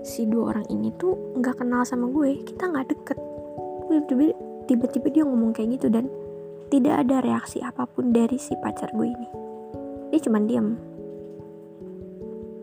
si 0.00 0.24
dua 0.24 0.56
orang 0.56 0.66
ini 0.72 0.92
tuh 0.96 1.36
nggak 1.36 1.60
kenal 1.60 1.84
sama 1.84 2.08
gue, 2.08 2.40
kita 2.44 2.68
nggak 2.68 2.88
deket. 2.88 3.18
Tiba-tiba 4.70 5.08
dia 5.10 5.24
ngomong 5.26 5.50
kayak 5.50 5.80
gitu 5.80 5.90
dan 5.90 6.06
tidak 6.70 7.02
ada 7.02 7.18
reaksi 7.20 7.58
apa 7.58 7.84
pun 7.90 8.14
dari 8.14 8.38
si 8.38 8.54
pacar 8.62 8.94
gue 8.94 9.08
ini. 9.10 9.28
Dia 10.14 10.20
cuma 10.22 10.38
diam. 10.42 10.78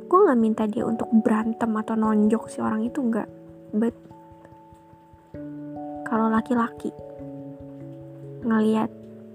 Gue 0.08 0.20
nggak 0.24 0.40
minta 0.40 0.64
dia 0.66 0.88
untuk 0.88 1.12
berantem 1.12 1.68
atau 1.76 2.00
nonjok 2.00 2.48
si 2.48 2.64
orang 2.64 2.88
itu 2.88 3.04
nggak, 3.04 3.28
but 3.76 3.96
kalau 6.08 6.32
laki-laki 6.32 6.96
ngeliat 8.48 8.88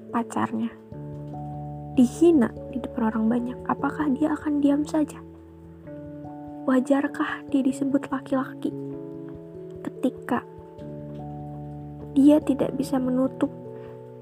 pacarnya 0.09 0.73
dihina 1.93 2.49
di 2.73 2.81
depan 2.81 3.13
orang 3.13 3.29
banyak, 3.29 3.59
apakah 3.69 4.09
dia 4.17 4.33
akan 4.33 4.65
diam 4.65 4.81
saja? 4.89 5.21
Wajarkah 6.63 7.43
dia 7.51 7.59
disebut 7.59 8.07
laki-laki? 8.07 8.71
Ketika 9.83 10.47
dia 12.15 12.39
tidak 12.39 12.79
bisa 12.79 13.03
menutup, 13.03 13.51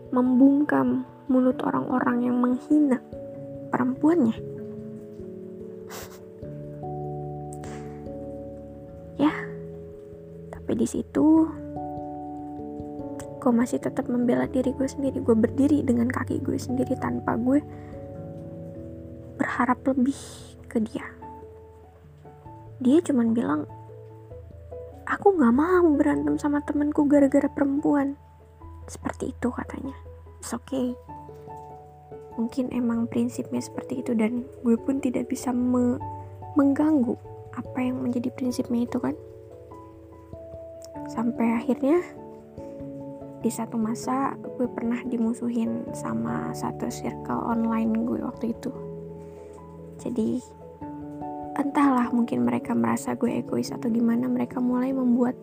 membungkam 0.08 1.04
mulut 1.28 1.60
orang-orang 1.60 2.24
yang 2.24 2.40
menghina 2.40 2.96
perempuannya? 3.68 4.40
ya, 9.20 9.36
tapi 10.48 10.72
di 10.80 10.88
situ 10.88 11.44
gue 13.36 13.52
masih 13.52 13.84
tetap 13.84 14.08
membela 14.08 14.48
diri 14.48 14.72
gue 14.72 14.88
sendiri. 14.88 15.20
Gue 15.20 15.36
berdiri 15.36 15.84
dengan 15.84 16.08
kaki 16.08 16.40
gue 16.40 16.56
sendiri 16.56 16.96
tanpa 16.96 17.36
gue 17.36 17.60
berharap 19.36 19.84
lebih 19.84 20.16
ke 20.64 20.80
dia 20.80 21.19
dia 22.80 22.98
cuman 23.04 23.36
bilang 23.36 23.68
aku 25.04 25.36
gak 25.36 25.52
mau 25.52 25.84
berantem 26.00 26.40
sama 26.40 26.64
temenku 26.64 27.04
gara-gara 27.04 27.46
perempuan. 27.50 28.16
Seperti 28.88 29.36
itu 29.36 29.48
katanya. 29.52 29.94
It's 30.40 30.56
okay. 30.56 30.96
Mungkin 32.40 32.72
emang 32.72 33.04
prinsipnya 33.10 33.60
seperti 33.60 34.00
itu 34.00 34.16
dan 34.16 34.48
gue 34.64 34.80
pun 34.80 35.02
tidak 35.04 35.28
bisa 35.28 35.52
me 35.52 36.00
mengganggu 36.56 37.14
apa 37.54 37.78
yang 37.78 38.00
menjadi 38.00 38.32
prinsipnya 38.32 38.88
itu 38.88 38.96
kan. 38.96 39.12
Sampai 41.12 41.60
akhirnya 41.60 42.00
di 43.44 43.50
satu 43.52 43.76
masa 43.76 44.36
gue 44.56 44.68
pernah 44.72 45.04
dimusuhin 45.04 45.84
sama 45.92 46.56
satu 46.56 46.88
circle 46.88 47.44
online 47.44 48.08
gue 48.08 48.24
waktu 48.24 48.56
itu. 48.56 48.72
Jadi 50.00 50.59
entahlah 51.60 52.08
mungkin 52.10 52.48
mereka 52.48 52.72
merasa 52.72 53.12
gue 53.14 53.28
egois 53.28 53.68
atau 53.70 53.92
gimana 53.92 54.26
mereka 54.26 54.58
mulai 54.58 54.90
membuat 54.96 55.36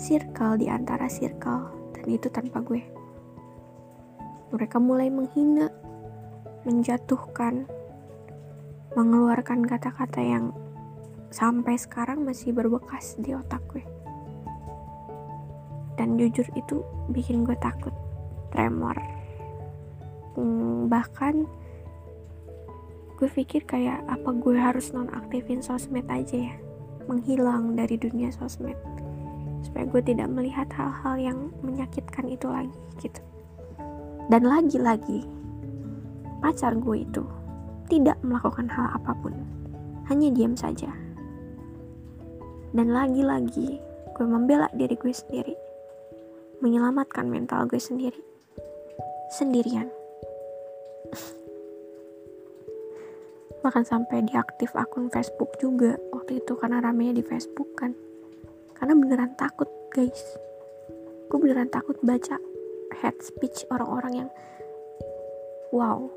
circle 0.00 0.56
di 0.56 0.72
antara 0.72 1.06
circle 1.06 1.68
dan 1.92 2.06
itu 2.08 2.32
tanpa 2.32 2.64
gue 2.64 3.02
mereka 4.52 4.76
mulai 4.76 5.08
menghina, 5.08 5.72
menjatuhkan, 6.68 7.64
mengeluarkan 8.92 9.64
kata-kata 9.64 10.20
yang 10.20 10.52
sampai 11.32 11.80
sekarang 11.80 12.20
masih 12.28 12.52
berbekas 12.52 13.16
di 13.16 13.32
otak 13.32 13.64
gue. 13.72 13.80
Dan 15.96 16.20
jujur 16.20 16.44
itu 16.52 16.84
bikin 17.08 17.48
gue 17.48 17.56
takut, 17.56 17.96
tremor. 18.52 18.96
Hmm, 20.36 20.92
bahkan 20.92 21.48
gue 23.22 23.30
pikir 23.30 23.62
kayak 23.70 24.02
apa 24.10 24.34
gue 24.34 24.58
harus 24.58 24.90
nonaktifin 24.90 25.62
sosmed 25.62 26.02
aja 26.10 26.50
ya, 26.50 26.54
menghilang 27.06 27.78
dari 27.78 27.94
dunia 27.94 28.34
sosmed 28.34 28.74
supaya 29.62 29.86
gue 29.86 30.02
tidak 30.02 30.26
melihat 30.26 30.66
hal-hal 30.74 31.14
yang 31.14 31.38
menyakitkan 31.62 32.26
itu 32.26 32.50
lagi 32.50 32.74
gitu. 32.98 33.22
Dan 34.26 34.42
lagi-lagi, 34.42 35.22
pacar 36.42 36.74
gue 36.74 37.06
itu 37.06 37.22
tidak 37.86 38.18
melakukan 38.26 38.66
hal 38.66 38.90
apa 38.90 39.14
pun, 39.22 39.38
hanya 40.10 40.34
diam 40.34 40.58
saja. 40.58 40.90
Dan 42.74 42.90
lagi-lagi, 42.90 43.78
gue 44.18 44.26
membela 44.26 44.66
diri 44.74 44.98
gue 44.98 45.14
sendiri, 45.14 45.54
menyelamatkan 46.58 47.30
mental 47.30 47.70
gue 47.70 47.78
sendiri, 47.78 48.18
sendirian. 49.30 49.86
Bahkan 53.62 53.84
sampai 53.86 54.26
diaktif 54.26 54.74
akun 54.74 55.08
Facebook 55.08 55.54
juga 55.62 55.94
waktu 56.10 56.42
itu 56.42 56.58
karena 56.58 56.82
ramenya 56.82 57.18
di 57.18 57.24
Facebook 57.24 57.72
kan. 57.78 57.94
Karena 58.74 58.98
beneran 58.98 59.38
takut 59.38 59.70
guys. 59.94 60.36
Gue 61.30 61.38
beneran 61.38 61.70
takut 61.70 61.96
baca 62.02 62.36
head 63.00 63.16
speech 63.24 63.64
orang-orang 63.72 64.24
yang 64.24 64.30
wow 65.72 66.12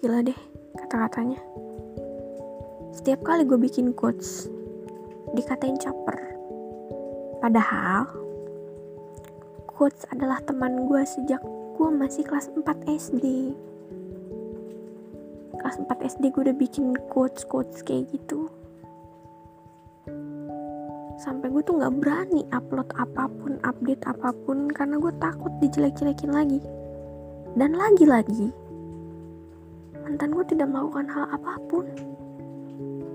gila 0.00 0.24
deh 0.24 0.38
kata-katanya 0.80 1.40
setiap 2.96 3.20
kali 3.20 3.44
gue 3.44 3.60
bikin 3.60 3.92
quotes 3.92 4.48
dikatain 5.36 5.76
caper 5.76 6.16
padahal 7.44 8.08
quotes 9.68 10.08
adalah 10.08 10.40
teman 10.48 10.88
gue 10.88 11.02
sejak 11.04 11.42
gue 11.76 11.88
masih 11.92 12.24
kelas 12.24 12.48
4 12.56 12.64
SD 12.88 13.52
kelas 15.66 15.82
4 15.82 15.98
SD 16.14 16.30
gue 16.30 16.46
udah 16.46 16.54
bikin 16.62 16.94
quotes-quotes 17.10 17.82
kayak 17.82 18.06
gitu. 18.14 18.46
Sampai 21.18 21.50
gue 21.50 21.58
tuh 21.66 21.82
nggak 21.82 21.98
berani 21.98 22.46
upload 22.54 22.86
apa 22.94 23.26
pun 23.26 23.58
update 23.66 24.06
apa 24.06 24.30
pun 24.46 24.70
karena 24.70 24.94
gue 25.02 25.10
takut 25.18 25.50
dijelek-jelekin 25.58 26.30
lagi. 26.30 26.62
Dan 27.58 27.74
lagi-lagi 27.74 28.54
mantan 30.06 30.38
gue 30.38 30.46
tidak 30.46 30.70
melakukan 30.70 31.10
hal 31.10 31.26
apa 31.34 31.58
pun. 31.66 31.90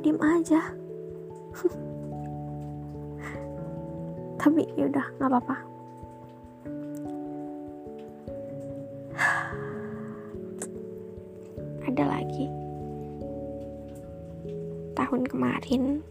Diem 0.03 0.19
aja. 0.19 0.59
Tapi 4.43 4.67
yaudah 4.75 5.07
nggak 5.23 5.31
apa-apa 5.31 5.55
kemarin 15.41 16.05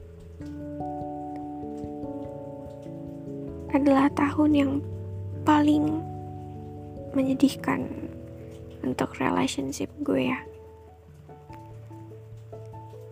adalah 3.71 4.11
tahun 4.19 4.51
yang 4.51 4.73
paling 5.47 6.03
menyedihkan 7.15 7.87
untuk 8.83 9.15
relationship 9.23 9.87
gue 10.03 10.35
ya. 10.35 10.43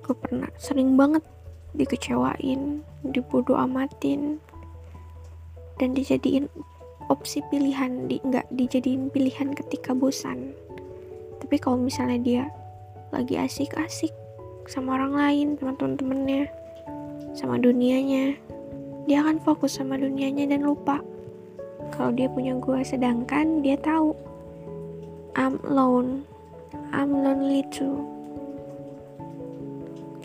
Gue 0.03 0.19
pernah 0.19 0.51
sering 0.59 0.99
banget 0.99 1.23
dikecewain, 1.79 2.83
dibodoh 3.15 3.55
amatin, 3.55 4.43
dan 5.79 5.95
dijadiin 5.95 6.51
opsi 7.07 7.47
pilihan, 7.47 8.11
di, 8.11 8.19
nggak 8.27 8.51
dijadiin 8.59 9.07
pilihan 9.15 9.55
ketika 9.55 9.95
bosan. 9.95 10.51
Tapi 11.39 11.63
kalau 11.63 11.79
misalnya 11.79 12.19
dia 12.19 12.45
lagi 13.15 13.39
asik-asik 13.39 14.18
sama 14.69 15.01
orang 15.01 15.17
lain, 15.17 15.49
sama 15.57 15.73
teman-temannya, 15.81 16.45
sama 17.33 17.57
dunianya, 17.57 18.37
dia 19.09 19.25
akan 19.25 19.41
fokus 19.41 19.81
sama 19.81 19.97
dunianya 19.97 20.45
dan 20.45 20.69
lupa. 20.69 21.01
Kalau 21.97 22.13
dia 22.13 22.29
punya 22.29 22.53
gue 22.61 22.85
sedangkan 22.85 23.65
dia 23.65 23.81
tahu. 23.81 24.13
I'm 25.33 25.57
alone. 25.65 26.29
I'm 26.93 27.17
lonely 27.17 27.65
too. 27.73 28.05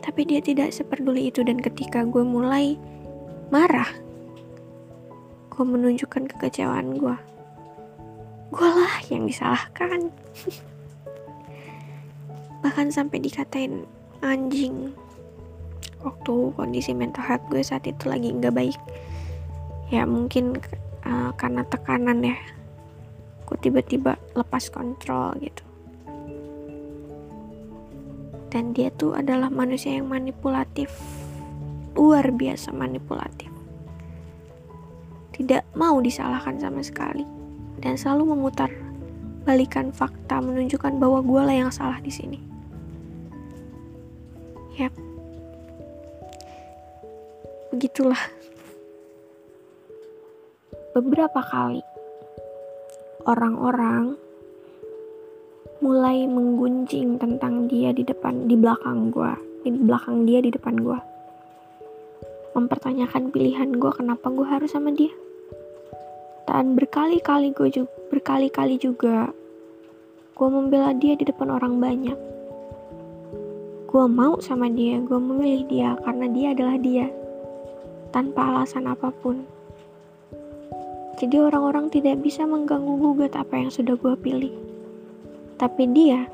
Tapi 0.03 0.27
dia 0.27 0.43
tidak 0.43 0.75
seperduli 0.75 1.32
itu 1.32 1.47
dan 1.47 1.63
ketika 1.63 2.03
gue 2.03 2.27
mulai 2.27 2.75
marah 3.47 3.88
gue 5.53 5.62
menunjukkan 5.62 6.34
kekecewaan 6.34 6.97
gue 6.97 7.13
gue 8.53 8.69
lah 8.69 9.01
yang 9.10 9.25
disalahkan. 9.25 10.13
Bahkan 12.62 12.93
sampai 12.93 13.17
dikatain 13.17 13.89
anjing. 14.23 14.95
Waktu 15.99 16.55
kondisi 16.55 16.95
mental 16.95 17.23
health 17.27 17.43
gue 17.51 17.59
saat 17.59 17.83
itu 17.83 18.07
lagi 18.07 18.31
nggak 18.31 18.55
baik. 18.55 18.79
Ya 19.91 20.07
mungkin 20.07 20.55
uh, 21.03 21.36
karena 21.36 21.67
tekanan 21.67 22.23
ya. 22.23 22.39
Gue 23.43 23.59
tiba-tiba 23.59 24.15
lepas 24.33 24.71
kontrol 24.71 25.36
gitu. 25.43 25.63
Dan 28.47 28.71
dia 28.71 28.93
tuh 28.95 29.17
adalah 29.19 29.51
manusia 29.51 29.97
yang 29.99 30.07
manipulatif. 30.07 30.93
Luar 31.93 32.31
biasa 32.31 32.71
manipulatif. 32.71 33.51
Tidak 35.33 35.75
mau 35.75 35.97
disalahkan 35.99 36.62
sama 36.62 36.86
sekali. 36.86 37.25
Dan 37.81 37.97
selalu 37.97 38.38
memutar 38.38 38.69
balikan 39.43 39.91
fakta 39.91 40.39
menunjukkan 40.39 41.01
bahwa 41.01 41.19
gue 41.19 41.41
lah 41.43 41.55
yang 41.67 41.71
salah 41.73 41.99
di 41.99 42.13
sini. 42.13 42.52
Yap, 44.73 44.89
begitulah. 47.69 48.17
Beberapa 50.97 51.45
kali 51.45 51.86
orang-orang 53.29 54.17
mulai 55.77 56.25
menggunjing 56.25 57.21
tentang 57.21 57.69
dia 57.69 57.93
di 57.93 58.01
depan 58.01 58.49
di 58.49 58.57
belakang 58.57 59.13
gue 59.13 59.33
di 59.62 59.69
belakang 59.77 60.25
dia 60.25 60.41
di 60.41 60.49
depan 60.49 60.81
gue 60.81 60.99
mempertanyakan 62.57 63.29
pilihan 63.29 63.77
gue 63.77 63.91
kenapa 63.93 64.33
gue 64.33 64.47
harus 64.49 64.73
sama 64.73 64.89
dia? 64.89 65.13
Dan 66.49 66.73
berkali-kali 66.73 67.53
gue 67.53 67.69
juga 67.69 67.93
berkali-kali 68.09 68.81
juga 68.81 69.29
gue 70.33 70.47
membela 70.49 70.97
dia 70.97 71.13
di 71.13 71.29
depan 71.29 71.53
orang 71.53 71.77
banyak 71.77 72.33
gue 73.93 74.10
mau 74.10 74.41
sama 74.41 74.73
dia 74.73 74.97
gue 75.06 75.19
memilih 75.21 75.69
dia 75.69 75.89
karena 76.01 76.25
dia 76.34 76.58
adalah 76.58 76.82
dia 76.82 77.13
tanpa 78.10 78.41
alasan 78.49 78.89
apa 78.89 79.13
pun. 79.13 79.45
Jadi 81.21 81.38
orang-orang 81.38 81.93
tidak 81.93 82.17
bisa 82.25 82.41
mengganggu 82.41 82.89
gugat 82.89 83.38
apa 83.38 83.53
yang 83.53 83.69
sudah 83.69 83.93
gue 83.93 84.17
pilih. 84.17 84.49
Tapi 85.62 85.93
dia 85.93 86.25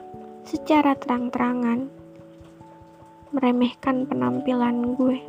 secara 0.48 0.96
terang-terangan 0.96 1.92
meremehkan 3.36 4.08
penampilan 4.08 4.96
gue. 4.96 5.20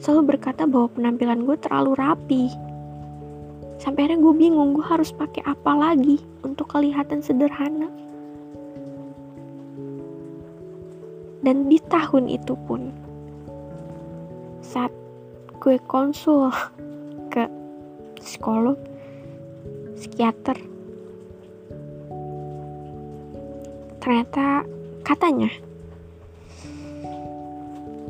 Selalu 0.00 0.32
berkata 0.32 0.64
bahwa 0.64 0.88
penampilan 0.96 1.44
gue 1.44 1.60
terlalu 1.60 1.92
rapi. 1.92 2.44
Sampai 3.76 4.08
akhirnya 4.08 4.24
gue 4.24 4.32
bingung 4.32 4.72
gue 4.72 4.86
harus 4.88 5.12
pakai 5.12 5.44
apa 5.44 5.76
lagi 5.76 6.24
untuk 6.40 6.72
kelihatan 6.72 7.20
sederhana. 7.20 8.09
Dan 11.40 11.72
di 11.72 11.80
tahun 11.88 12.28
itu 12.28 12.52
pun 12.68 12.92
saat 14.60 14.92
gue 15.60 15.80
konsul 15.88 16.52
ke 17.32 17.48
psikolog 18.20 18.76
psikiater 19.96 20.56
ternyata 24.00 24.64
katanya 25.04 25.52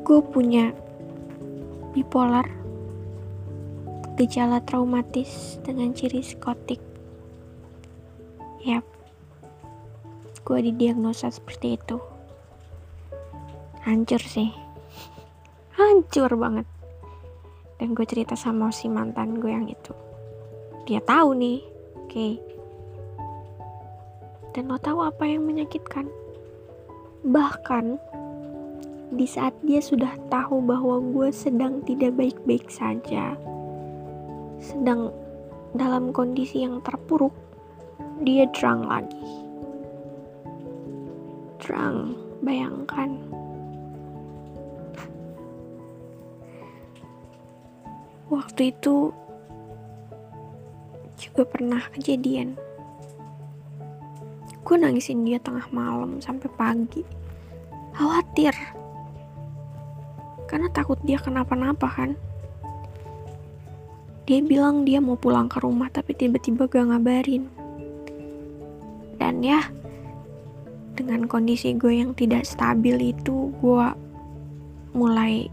gue 0.07 0.21
punya 0.31 0.71
bipolar 1.91 2.47
gejala 4.15 4.61
traumatis 4.63 5.57
dengan 5.65 5.97
ciri 5.97 6.21
psikotik. 6.21 6.79
Yap 8.63 8.87
gue 10.47 10.59
didiagnosa 10.67 11.31
seperti 11.31 11.79
itu 11.79 11.99
hancur 13.85 14.21
sih 14.21 14.51
hancur 15.77 16.33
banget 16.37 16.67
dan 17.81 17.97
gue 17.97 18.05
cerita 18.05 18.37
sama 18.37 18.69
si 18.69 18.93
mantan 18.93 19.41
gue 19.41 19.49
yang 19.49 19.69
itu 19.69 19.93
dia 20.85 21.01
tahu 21.05 21.33
nih 21.37 21.61
oke 21.97 22.09
okay. 22.09 22.33
dan 24.53 24.69
lo 24.69 24.77
tahu 24.77 25.05
apa 25.05 25.25
yang 25.25 25.49
menyakitkan 25.49 26.09
bahkan 27.25 28.01
di 29.11 29.27
saat 29.27 29.51
dia 29.67 29.83
sudah 29.83 30.15
tahu 30.31 30.63
bahwa 30.63 31.03
gue 31.11 31.35
sedang 31.35 31.83
tidak 31.83 32.15
baik-baik 32.15 32.71
saja, 32.71 33.35
sedang 34.63 35.11
dalam 35.75 36.15
kondisi 36.15 36.63
yang 36.63 36.79
terpuruk, 36.87 37.35
dia 38.23 38.47
drunk 38.55 38.87
lagi. 38.87 39.27
Drunk, 41.59 42.15
bayangkan. 42.47 43.19
Waktu 48.31 48.73
itu 48.73 49.11
juga 51.19 51.43
pernah 51.45 51.83
kejadian. 51.93 52.57
Gue 54.63 54.77
nangisin 54.79 55.27
dia 55.27 55.43
tengah 55.43 55.67
malam 55.75 56.23
sampai 56.23 56.49
pagi. 56.55 57.03
Khawatir 57.91 58.55
karena 60.51 60.67
takut 60.75 60.99
dia 61.07 61.15
kenapa-napa 61.23 61.87
kan 61.87 62.19
dia 64.27 64.43
bilang 64.43 64.83
dia 64.83 64.99
mau 64.99 65.15
pulang 65.15 65.47
ke 65.47 65.63
rumah 65.63 65.87
tapi 65.95 66.11
tiba-tiba 66.11 66.67
gak 66.67 66.91
ngabarin 66.91 67.47
dan 69.23 69.39
ya 69.47 69.63
dengan 70.99 71.31
kondisi 71.31 71.79
gue 71.79 72.03
yang 72.03 72.19
tidak 72.19 72.43
stabil 72.43 73.15
itu 73.15 73.55
gue 73.63 73.87
mulai 74.91 75.47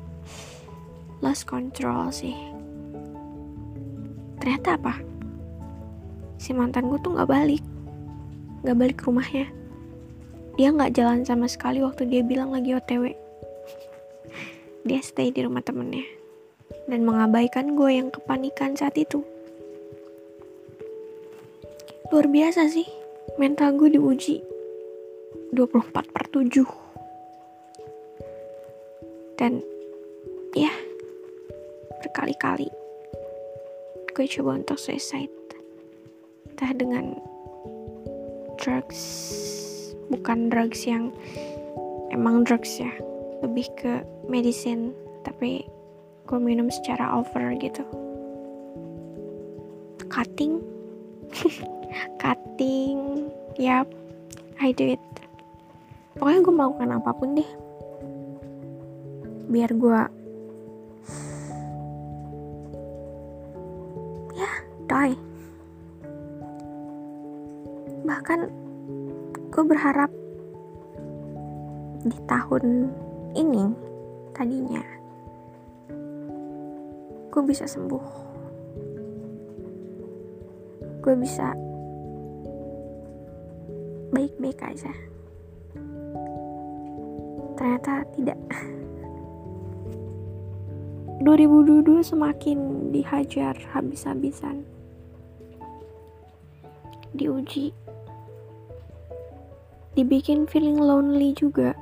lost 1.21 1.45
control 1.45 2.09
sih 2.09 2.33
ternyata 4.47 4.79
apa? 4.79 4.95
Si 6.39 6.55
mantan 6.55 6.87
gue 6.87 6.95
tuh 7.03 7.19
gak 7.19 7.27
balik. 7.27 7.59
Gak 8.63 8.79
balik 8.79 9.03
ke 9.03 9.11
rumahnya. 9.11 9.51
Dia 10.55 10.71
gak 10.71 10.95
jalan 10.95 11.27
sama 11.27 11.51
sekali 11.51 11.83
waktu 11.83 12.07
dia 12.07 12.23
bilang 12.23 12.55
lagi 12.55 12.71
otw 12.71 13.11
dia 14.87 15.03
stay 15.03 15.35
di 15.35 15.43
rumah 15.43 15.59
temennya. 15.59 16.07
Dan 16.87 17.03
mengabaikan 17.03 17.75
gue 17.75 17.91
yang 17.91 18.07
kepanikan 18.07 18.71
saat 18.79 18.95
itu. 18.95 19.19
Luar 22.07 22.31
biasa 22.31 22.71
sih, 22.71 22.87
mental 23.35 23.75
gue 23.75 23.99
diuji. 23.99 24.39
24 25.51 25.91
per 25.91 26.23
7. 26.31 26.63
Dan 29.35 29.59
ya, 30.55 30.71
berkali-kali 31.99 32.86
gue 34.17 34.25
coba 34.25 34.57
untuk 34.57 34.81
suicide. 34.81 35.29
Entah 36.49 36.73
dengan 36.73 37.21
drugs, 38.57 38.97
bukan 40.09 40.49
drugs 40.49 40.89
yang 40.89 41.13
emang 42.09 42.41
drugs 42.41 42.81
ya, 42.81 42.89
lebih 43.45 43.69
ke 43.77 44.01
medicine 44.25 44.89
tapi 45.21 45.69
gue 46.25 46.39
minum 46.41 46.65
secara 46.73 47.13
over 47.13 47.53
gitu. 47.61 47.85
Cutting. 50.09 50.65
Cutting. 52.21 53.29
Yap 53.61 53.85
I 54.57 54.73
do 54.73 54.97
it. 54.97 55.05
Pokoknya 56.17 56.41
gue 56.41 56.53
melakukan 56.57 56.89
apa 56.97 57.11
pun 57.13 57.37
deh. 57.37 57.49
Biar 59.53 59.69
gue 59.77 60.16
bahkan 68.27 68.51
gue 69.55 69.63
berharap 69.63 70.11
di 72.03 72.19
tahun 72.27 72.91
ini 73.39 73.71
tadinya 74.35 74.83
gue 77.31 77.39
bisa 77.47 77.63
sembuh. 77.63 78.03
Gue 80.99 81.15
bisa 81.23 81.55
baik-baik 84.11 84.59
aja. 84.59 84.91
Ternyata 87.55 88.03
tidak. 88.11 88.35
2022 91.23 92.03
semakin 92.03 92.91
dihajar 92.91 93.55
habis-habisan. 93.71 94.67
Diuji 97.15 97.86
dibikin 99.97 100.45
feeling 100.45 100.77
lonely 100.77 101.33
juga. 101.33 101.73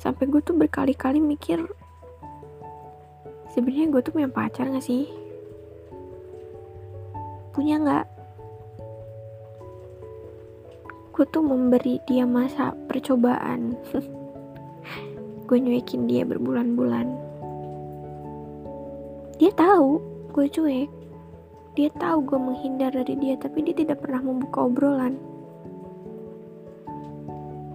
Sampai 0.00 0.24
gue 0.32 0.40
tuh 0.40 0.56
berkali-kali 0.56 1.20
mikir 1.20 1.60
sebenarnya 3.52 3.92
gue 3.92 4.00
tuh 4.00 4.12
punya 4.16 4.32
pacar 4.32 4.72
gak 4.72 4.80
sih? 4.80 5.04
Punya 7.52 7.76
nggak? 7.76 8.06
Gue 11.12 11.28
tuh 11.28 11.44
memberi 11.44 12.00
dia 12.08 12.24
masa 12.24 12.72
percobaan. 12.88 13.76
Gue 15.44 15.60
nyuekin 15.60 16.08
dia 16.08 16.24
berbulan-bulan. 16.24 17.12
Dia 19.36 19.52
tahu 19.52 20.00
gue 20.32 20.48
cuek. 20.48 20.88
Dia 21.76 21.92
tahu 22.00 22.24
gue 22.24 22.40
menghindar 22.40 22.96
dari 22.96 23.20
dia 23.20 23.36
tapi 23.36 23.60
dia 23.60 23.76
tidak 23.76 24.00
pernah 24.00 24.24
membuka 24.24 24.64
obrolan 24.64 25.31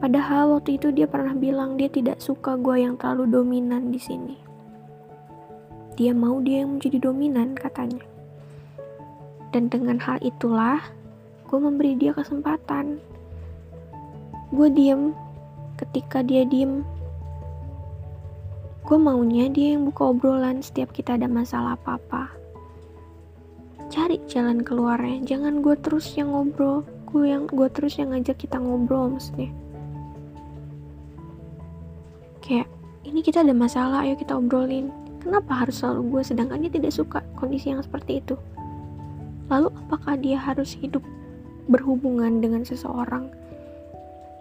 Padahal 0.08 0.56
waktu 0.56 0.80
itu 0.80 0.96
dia 0.96 1.04
pernah 1.04 1.36
bilang 1.36 1.76
dia 1.76 1.92
tidak 1.92 2.24
suka 2.24 2.56
gue 2.56 2.80
yang 2.80 2.96
terlalu 2.96 3.28
dominan 3.28 3.92
di 3.92 4.00
sini. 4.00 4.40
Dia 6.00 6.16
mau 6.16 6.40
dia 6.40 6.64
yang 6.64 6.80
menjadi 6.80 7.12
dominan 7.12 7.60
katanya. 7.60 8.08
Dan 9.52 9.68
dengan 9.68 10.00
hal 10.00 10.24
itulah 10.24 10.80
gue 11.52 11.60
memberi 11.60 12.00
dia 12.00 12.16
kesempatan. 12.16 13.04
Gue 14.56 14.72
diem 14.72 15.12
ketika 15.76 16.24
dia 16.24 16.48
diem. 16.48 16.88
Gue 18.88 18.96
maunya 18.96 19.52
dia 19.52 19.76
yang 19.76 19.92
buka 19.92 20.16
obrolan 20.16 20.64
setiap 20.64 20.96
kita 20.96 21.20
ada 21.20 21.28
masalah 21.28 21.76
apa-apa. 21.76 22.32
Cari 23.92 24.24
jalan 24.32 24.64
keluarnya, 24.64 25.20
jangan 25.28 25.60
gue 25.60 25.76
terus 25.84 26.16
yang 26.16 26.32
ngobrol, 26.32 26.88
gue 27.12 27.28
yang 27.28 27.44
gue 27.44 27.68
terus 27.68 28.00
yang 28.00 28.16
ngajak 28.16 28.40
kita 28.40 28.56
ngobrol 28.56 29.12
maksudnya 29.12 29.52
ini 33.08 33.24
kita 33.24 33.40
ada 33.40 33.56
masalah 33.56 34.04
ayo 34.04 34.20
kita 34.20 34.36
obrolin. 34.36 34.92
Kenapa 35.24 35.64
harus 35.64 35.80
selalu 35.80 36.20
gue 36.20 36.22
sedangkan 36.28 36.60
dia 36.60 36.72
tidak 36.72 36.92
suka 36.92 37.20
kondisi 37.40 37.72
yang 37.72 37.80
seperti 37.80 38.20
itu? 38.20 38.36
Lalu 39.48 39.72
apakah 39.88 40.20
dia 40.20 40.36
harus 40.36 40.76
hidup 40.76 41.02
berhubungan 41.72 42.44
dengan 42.44 42.68
seseorang 42.68 43.32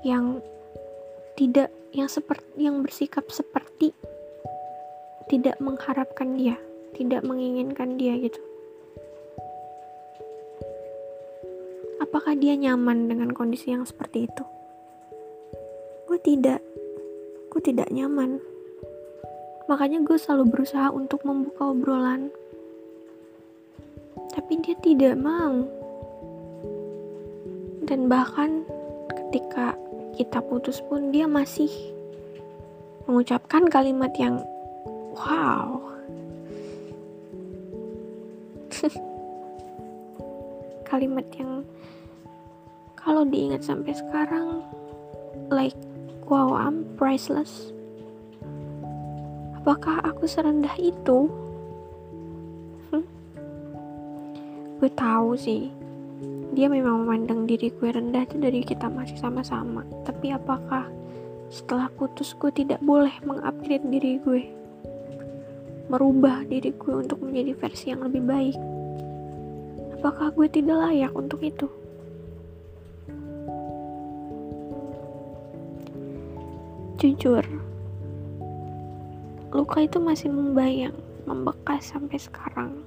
yang 0.03 0.43
tidak 1.39 1.71
yang 1.95 2.11
seperti 2.11 2.47
yang 2.59 2.83
bersikap 2.83 3.27
seperti 3.31 3.95
tidak 5.31 5.59
mengharapkan 5.63 6.35
dia 6.35 6.59
tidak 6.99 7.23
menginginkan 7.23 7.95
dia 7.95 8.19
gitu? 8.19 8.43
Apakah 12.03 12.35
dia 12.35 12.55
nyaman 12.59 13.07
dengan 13.07 13.31
kondisi 13.31 13.71
yang 13.71 13.87
seperti 13.87 14.27
itu? 14.27 14.45
Gue 16.07 16.19
tidak 16.23 16.63
aku 17.57 17.73
tidak 17.73 17.89
nyaman. 17.89 18.37
Makanya 19.67 19.99
gue 20.07 20.15
selalu 20.15 20.55
berusaha 20.55 20.95
untuk 20.95 21.27
membuka 21.27 21.75
obrolan. 21.75 22.31
Tapi 24.31 24.63
dia 24.63 24.79
tidak 24.79 25.19
mau. 25.19 25.67
Dan 27.83 28.07
bahkan 28.07 28.63
ketika 29.11 29.75
kita 30.15 30.39
putus 30.47 30.79
pun 30.87 31.11
dia 31.11 31.27
masih 31.27 31.71
mengucapkan 33.11 33.67
kalimat 33.67 34.15
yang 34.15 34.39
wow. 35.19 35.83
kalimat 40.91 41.27
yang 41.35 41.67
kalau 42.95 43.27
diingat 43.27 43.63
sampai 43.67 43.95
sekarang 43.95 44.63
like 45.51 45.79
wow 46.27 46.55
I'm 46.55 46.87
priceless 46.99 47.76
apakah 49.67 49.99
aku 50.07 50.31
serendah 50.31 50.79
itu? 50.79 51.27
Hmm? 52.95 53.03
gue 54.79 54.87
tahu 54.95 55.35
sih. 55.35 55.75
Dia 56.55 56.71
memang 56.71 57.03
memandang 57.03 57.51
diri 57.51 57.75
gue 57.75 57.91
rendah 57.91 58.31
dari 58.31 58.63
kita 58.63 58.87
masih 58.87 59.19
sama-sama. 59.19 59.83
Tapi 60.07 60.31
apakah 60.31 60.87
setelah 61.51 61.91
putus 61.99 62.39
gue 62.39 62.55
tidak 62.55 62.79
boleh 62.79 63.11
mengupgrade 63.27 63.83
diri 63.91 64.23
gue? 64.23 64.47
Merubah 65.91 66.47
diri 66.47 66.71
gue 66.71 66.95
untuk 67.03 67.19
menjadi 67.27 67.59
versi 67.59 67.91
yang 67.91 68.07
lebih 68.07 68.23
baik? 68.23 68.59
Apakah 69.99 70.31
gue 70.31 70.47
tidak 70.47 70.79
layak 70.79 71.11
untuk 71.11 71.43
itu? 71.43 71.67
Jujur 77.03 77.43
luka 79.57 79.81
itu 79.89 79.97
masih 79.97 80.29
membayang 80.29 80.93
membekas 81.25 81.89
sampai 81.97 82.21
sekarang. 82.21 82.85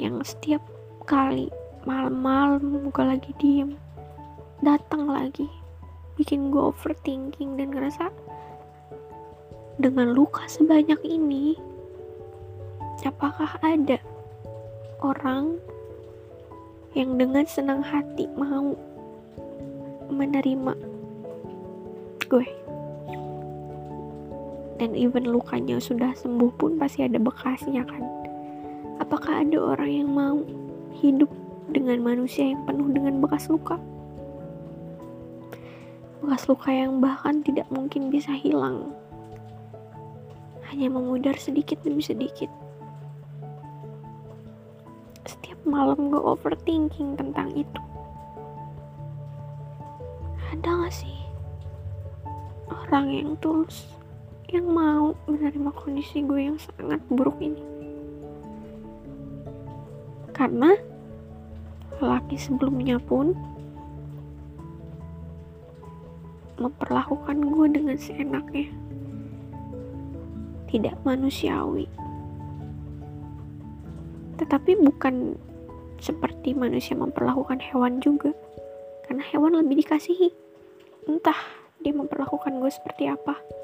Yang 0.00 0.34
setiap 0.34 0.64
kali 1.04 1.52
malam-malam 1.84 2.88
gue 2.88 3.04
lagi 3.04 3.30
diem 3.36 3.76
datang 4.64 5.04
lagi 5.04 5.44
bikin 6.16 6.48
gue 6.48 6.72
overthinking 6.72 7.60
dan 7.60 7.76
ngerasa 7.76 8.08
dengan 9.76 10.16
luka 10.16 10.48
sebanyak 10.48 10.96
ini 11.04 11.60
apakah 13.04 13.60
ada 13.60 14.00
orang 15.04 15.60
yang 16.96 17.20
dengan 17.20 17.44
senang 17.44 17.84
hati 17.84 18.24
mau 18.32 18.72
menerima 20.08 20.72
gue 22.32 22.63
dan 24.78 24.98
even 24.98 25.30
lukanya 25.30 25.78
sudah 25.78 26.10
sembuh 26.18 26.50
pun 26.58 26.74
pasti 26.76 27.06
ada 27.06 27.18
bekasnya 27.22 27.86
kan. 27.86 28.02
Apakah 28.98 29.46
ada 29.46 29.58
orang 29.58 29.90
yang 29.90 30.10
mau 30.10 30.38
hidup 30.98 31.30
dengan 31.70 32.02
manusia 32.02 32.54
yang 32.54 32.62
penuh 32.66 32.90
dengan 32.90 33.18
bekas 33.22 33.46
luka? 33.50 33.78
Bekas 36.22 36.46
luka 36.50 36.70
yang 36.70 36.98
bahkan 36.98 37.42
tidak 37.42 37.66
mungkin 37.70 38.10
bisa 38.10 38.34
hilang. 38.34 38.90
Hanya 40.70 40.90
memudar 40.90 41.38
sedikit 41.38 41.78
demi 41.86 42.02
sedikit. 42.02 42.50
Setiap 45.26 45.58
malam 45.62 46.10
gue 46.10 46.18
overthinking 46.18 47.14
tentang 47.14 47.54
itu. 47.54 47.80
Ada 50.54 50.86
gak 50.86 50.94
sih 50.94 51.24
orang 52.94 53.10
yang 53.10 53.30
tulus 53.42 53.93
yang 54.54 54.70
mau 54.70 55.18
menerima 55.26 55.74
kondisi 55.74 56.22
gue 56.22 56.46
yang 56.46 56.58
sangat 56.62 57.02
buruk 57.10 57.34
ini. 57.42 57.58
Karena 60.30 60.78
laki 61.98 62.38
sebelumnya 62.38 63.02
pun 63.02 63.34
memperlakukan 66.54 67.38
gue 67.42 67.66
dengan 67.74 67.98
seenaknya. 67.98 68.70
Tidak 70.70 71.02
manusiawi. 71.02 71.90
Tetapi 74.38 74.78
bukan 74.86 75.34
seperti 75.98 76.54
manusia 76.54 76.94
memperlakukan 76.94 77.58
hewan 77.58 77.98
juga. 77.98 78.30
Karena 79.10 79.26
hewan 79.34 79.58
lebih 79.58 79.82
dikasihi. 79.82 80.30
Entah 81.10 81.38
dia 81.82 81.90
memperlakukan 81.90 82.62
gue 82.62 82.70
seperti 82.70 83.10
apa 83.10 83.63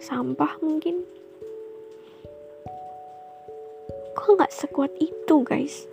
sampah 0.00 0.56
mungkin. 0.64 1.04
Kok 4.16 4.36
nggak 4.36 4.52
sekuat 4.52 4.90
itu 4.98 5.36
guys? 5.44 5.86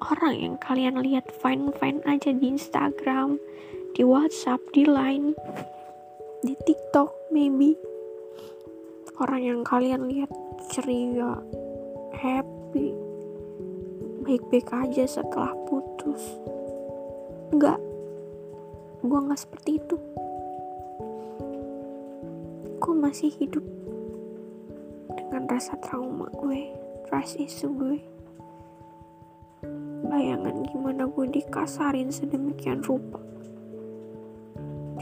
Orang 0.00 0.38
yang 0.38 0.54
kalian 0.62 1.02
lihat 1.02 1.28
fine 1.42 1.74
fine 1.76 2.00
aja 2.06 2.30
di 2.30 2.46
Instagram 2.46 3.42
di 3.98 4.06
WhatsApp 4.06 4.62
di 4.70 4.86
Line 4.86 5.34
di 6.46 6.54
TikTok 6.54 7.34
maybe. 7.34 7.74
Orang 9.18 9.42
yang 9.42 9.60
kalian 9.66 10.06
lihat 10.06 10.30
ceria 10.70 11.42
happy 12.16 12.94
baik-baik 14.22 14.68
aja 14.70 15.04
setelah 15.06 15.52
putus. 15.66 16.22
Enggak 17.50 17.82
gue 19.06 19.20
gak 19.22 19.38
seperti 19.38 19.78
itu 19.78 19.96
gue 22.86 22.94
masih 22.94 23.34
hidup 23.42 23.66
dengan 25.10 25.50
rasa 25.50 25.74
trauma 25.82 26.30
gue 26.38 26.70
trust 27.10 27.34
issue 27.34 27.74
gue. 27.74 27.98
Bayangan 30.06 30.62
gimana 30.70 31.10
gue 31.10 31.26
dikasarin 31.34 32.14
sedemikian 32.14 32.86
rupa. 32.86 33.18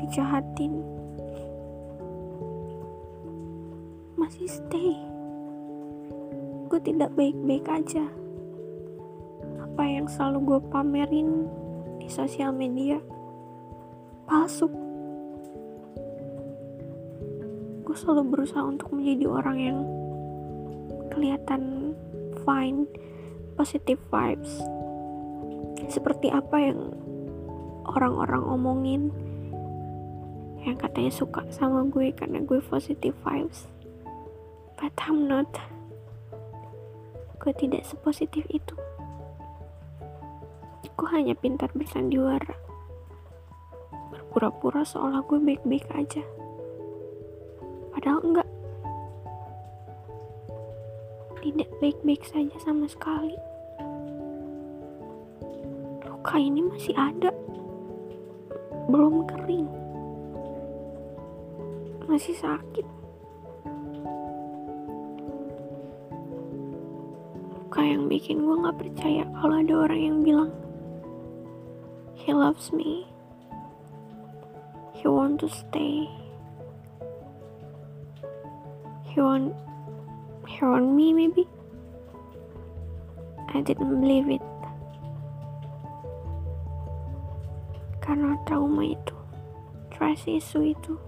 Dijahatin. 0.01 0.81
Masih 4.17 4.49
stay. 4.49 4.97
Gue 6.73 6.81
tidak 6.81 7.13
baik-baik 7.13 7.69
aja. 7.69 8.09
Apa 9.61 9.85
yang 9.85 10.09
selalu 10.09 10.57
gue 10.57 10.61
pamerin 10.73 11.53
di 12.01 12.09
sosial 12.09 12.57
media? 12.57 12.97
Palsu 14.25 14.73
gue 17.95 18.03
selalu 18.03 18.35
berusaha 18.35 18.59
untuk 18.67 18.91
menjadi 18.91 19.31
orang 19.31 19.59
yang 19.63 19.79
kelihatan 21.15 21.95
fine 22.43 22.91
positive 23.55 24.03
vibes. 24.11 24.51
Seperti 25.87 26.27
apa 26.27 26.59
yang 26.59 26.91
orang-orang 27.87 28.43
omongin 28.51 29.15
yang 30.67 30.75
katanya 30.75 31.15
suka 31.15 31.47
sama 31.55 31.87
gue 31.87 32.11
karena 32.11 32.43
gue 32.43 32.59
positive 32.67 33.15
vibes. 33.23 33.71
But 34.75 34.99
I'm 34.99 35.31
not. 35.31 35.55
Gue 37.39 37.55
tidak 37.55 37.87
sepositif 37.87 38.43
itu. 38.51 38.75
Gue 40.99 41.09
hanya 41.15 41.39
pintar 41.39 41.71
bersandiwara. 41.71 42.59
Pura-pura 44.35 44.83
seolah 44.83 45.23
gue 45.31 45.39
baik-baik 45.39 45.87
aja 45.95 46.27
padahal 48.05 48.21
enggak. 48.21 48.49
Tidak 51.41 51.71
baik-baik 51.81 52.21
saja 52.29 52.53
sama 52.61 52.85
sekali. 52.85 53.33
Luka 56.05 56.37
ini 56.37 56.61
masih 56.69 56.93
ada. 57.01 57.33
Belum 58.93 59.25
kering. 59.25 59.73
Masih 62.05 62.37
sakit. 62.37 62.85
Luka 67.57 67.81
yang 67.81 68.05
bikin 68.13 68.45
gue 68.45 68.57
gak 68.69 68.85
percaya 68.85 69.25
kalau 69.41 69.65
ada 69.65 69.75
orang 69.89 70.01
yang 70.05 70.19
bilang 70.21 70.53
he 72.21 72.37
loves 72.37 72.69
me. 72.69 73.09
He 74.93 75.09
want 75.09 75.41
to 75.41 75.49
stay 75.49 76.24
he 79.15 79.23
want 79.23 79.55
he 80.51 80.59
want 80.67 80.91
me 80.91 81.15
maybe? 81.15 81.47
I 83.55 83.63
didn't 83.63 84.03
believe 84.03 84.27
it. 84.27 84.43
Karena 88.03 88.35
trauma 88.43 88.83
itu 88.83 89.15
trust 89.95 90.27
issue 90.27 90.75
itu. 90.75 90.99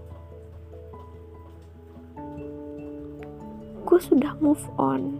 Gue 3.83 3.99
sudah 3.99 4.39
move 4.39 4.63
on. 4.79 5.19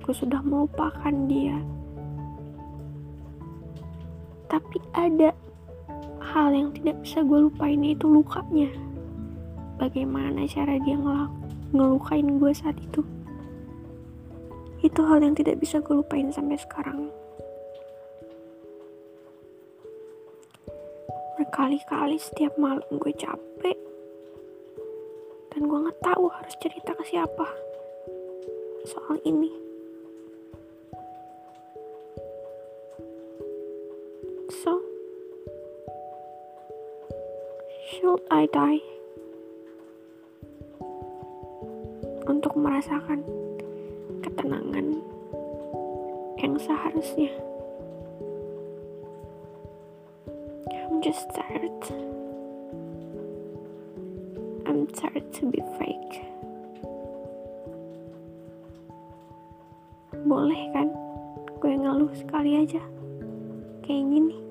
Gue 0.00 0.16
sudah 0.16 0.40
melupakan 0.40 1.12
dia. 1.28 1.60
Tapi 4.48 4.80
ada 4.96 5.36
hal 6.20 6.56
yang 6.56 6.72
tidak 6.72 6.96
bisa 7.04 7.20
gue 7.20 7.52
lupain 7.52 7.80
itu 7.84 8.08
lukanya. 8.08 8.72
Bagaimana 9.76 10.48
cara 10.48 10.80
dia 10.80 10.96
ngelak 10.96 11.41
ngelukain 11.72 12.38
gue 12.38 12.52
saat 12.52 12.76
itu. 12.78 13.00
Itu 14.84 15.00
hal 15.08 15.24
yang 15.24 15.32
tidak 15.32 15.58
bisa 15.58 15.80
gue 15.80 15.96
lupain 15.96 16.28
sampai 16.28 16.60
sekarang. 16.60 17.08
Berkali-kali 21.40 22.20
setiap 22.20 22.54
malam 22.60 22.84
gue 22.92 23.12
capek. 23.16 23.78
Dan 25.52 25.68
gue 25.68 25.78
nggak 25.88 26.00
tahu 26.04 26.28
harus 26.28 26.54
cerita 26.60 26.92
ke 26.96 27.04
siapa 27.08 27.48
soal 28.84 29.16
ini. 29.24 29.52
So 34.62 34.82
should 37.88 38.20
I 38.28 38.44
die 38.52 38.91
untuk 42.42 42.58
merasakan 42.58 43.22
ketenangan 44.18 44.98
yang 46.42 46.58
seharusnya. 46.58 47.30
I'm 50.74 50.98
just 50.98 51.22
tired. 51.38 51.82
I'm 54.66 54.90
tired 54.90 55.30
to 55.38 55.54
be 55.54 55.62
fake. 55.78 56.26
Boleh 60.26 60.66
kan? 60.74 60.90
Gue 61.62 61.78
ngeluh 61.78 62.10
sekali 62.18 62.58
aja. 62.58 62.82
Kayak 63.86 64.02
gini 64.10 64.41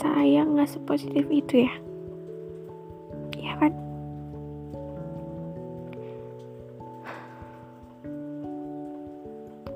ternyata 0.00 0.24
ayah 0.24 0.48
nggak 0.48 0.70
sepositif 0.72 1.28
itu 1.28 1.68
ya? 1.68 1.72
Ya 3.36 3.52
kan? 3.60 3.72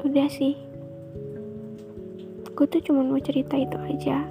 Udah 0.00 0.24
sih. 0.32 0.56
Gue 2.56 2.64
tuh 2.72 2.80
cuma 2.88 3.04
mau 3.04 3.20
cerita 3.20 3.52
itu 3.60 3.76
aja. 3.76 4.24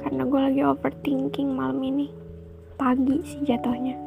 Karena 0.00 0.24
gue 0.24 0.40
lagi 0.40 0.64
overthinking 0.64 1.52
malam 1.52 1.84
ini. 1.84 2.08
Pagi 2.80 3.20
sih 3.20 3.44
jatuhnya. 3.44 4.00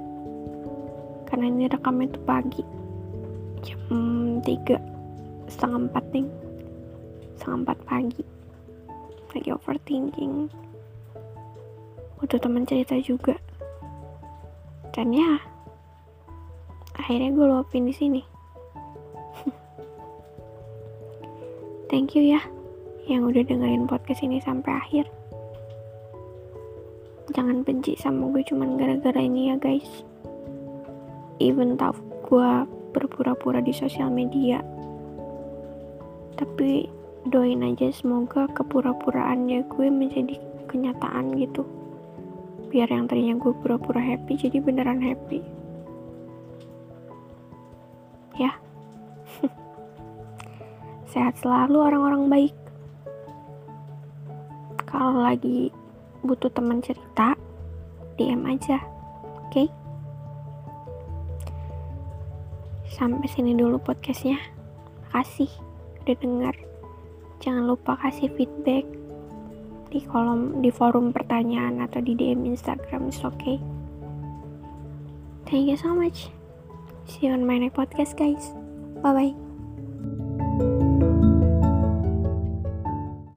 Karena 1.29 1.45
ini 1.45 1.69
rekamnya 1.69 2.09
tuh 2.09 2.25
pagi. 2.25 2.65
Jam 3.61 4.41
3 4.41 5.45
setengah 5.45 5.93
4 5.93 6.15
nih 6.17 6.25
setengah 7.37 7.69
4 7.69 7.85
pagi. 7.85 8.25
Lagi 9.29 9.49
overthinking 9.53 10.62
butuh 12.23 12.39
teman 12.39 12.63
cerita 12.63 12.95
juga. 13.03 13.35
Dan 14.95 15.11
ya 15.11 15.43
akhirnya 16.95 17.35
gue 17.35 17.45
luapin 17.51 17.83
di 17.83 17.91
sini. 17.91 18.23
Thank 21.91 22.15
you 22.15 22.23
ya 22.23 22.39
yang 23.11 23.27
udah 23.27 23.43
dengerin 23.43 23.91
podcast 23.91 24.23
ini 24.23 24.39
sampai 24.39 24.71
akhir. 24.71 25.11
Jangan 27.35 27.67
benci 27.67 27.99
sama 27.99 28.31
gue 28.31 28.39
cuman 28.47 28.79
gara-gara 28.79 29.19
ini 29.19 29.51
ya 29.51 29.59
guys. 29.59 30.07
Even 31.43 31.75
tau 31.75 31.91
gue 32.23 32.51
berpura-pura 32.95 33.59
di 33.59 33.75
sosial 33.75 34.07
media. 34.07 34.63
Tapi 36.39 36.87
doain 37.27 37.67
aja 37.67 37.91
semoga 37.91 38.47
kepura-puraannya 38.55 39.67
gue 39.67 39.87
menjadi 39.91 40.39
kenyataan 40.71 41.35
gitu 41.35 41.82
biar 42.73 42.89
yang 42.89 43.05
tadinya 43.05 43.37
gue 43.37 43.53
pura-pura 43.61 44.01
happy 44.01 44.33
jadi 44.33 44.57
beneran 44.57 44.97
happy. 44.97 45.45
Ya. 48.33 48.57
Sehat 51.13 51.37
selalu 51.37 51.77
orang-orang 51.77 52.23
baik. 52.33 52.55
Kalau 54.89 55.21
lagi 55.21 55.69
butuh 56.25 56.49
teman 56.49 56.81
cerita 56.81 57.37
DM 58.17 58.41
aja 58.49 58.81
oke? 59.37 59.53
Okay? 59.53 59.67
sampai 62.93 63.25
sini 63.25 63.57
dulu 63.57 63.81
podcastnya. 63.81 64.37
Kasih 65.09 65.49
udah 66.05 66.17
denger. 66.17 66.55
Jangan 67.41 67.65
lupa 67.65 67.97
kasih 68.01 68.29
feedback 68.37 68.85
di 69.93 70.01
kolom 70.09 70.65
di 70.65 70.73
forum 70.73 71.13
pertanyaan 71.13 71.77
atau 71.85 72.01
di 72.01 72.17
DM 72.17 72.49
Instagram 72.49 73.13
is 73.13 73.21
okay. 73.21 73.61
Thank 75.45 75.69
you 75.69 75.77
so 75.77 75.93
much. 75.93 76.33
See 77.05 77.29
you 77.29 77.37
on 77.37 77.45
my 77.45 77.61
next 77.61 77.77
podcast 77.77 78.17
guys. 78.17 78.57
Bye 79.05 79.13
bye. 79.13 79.42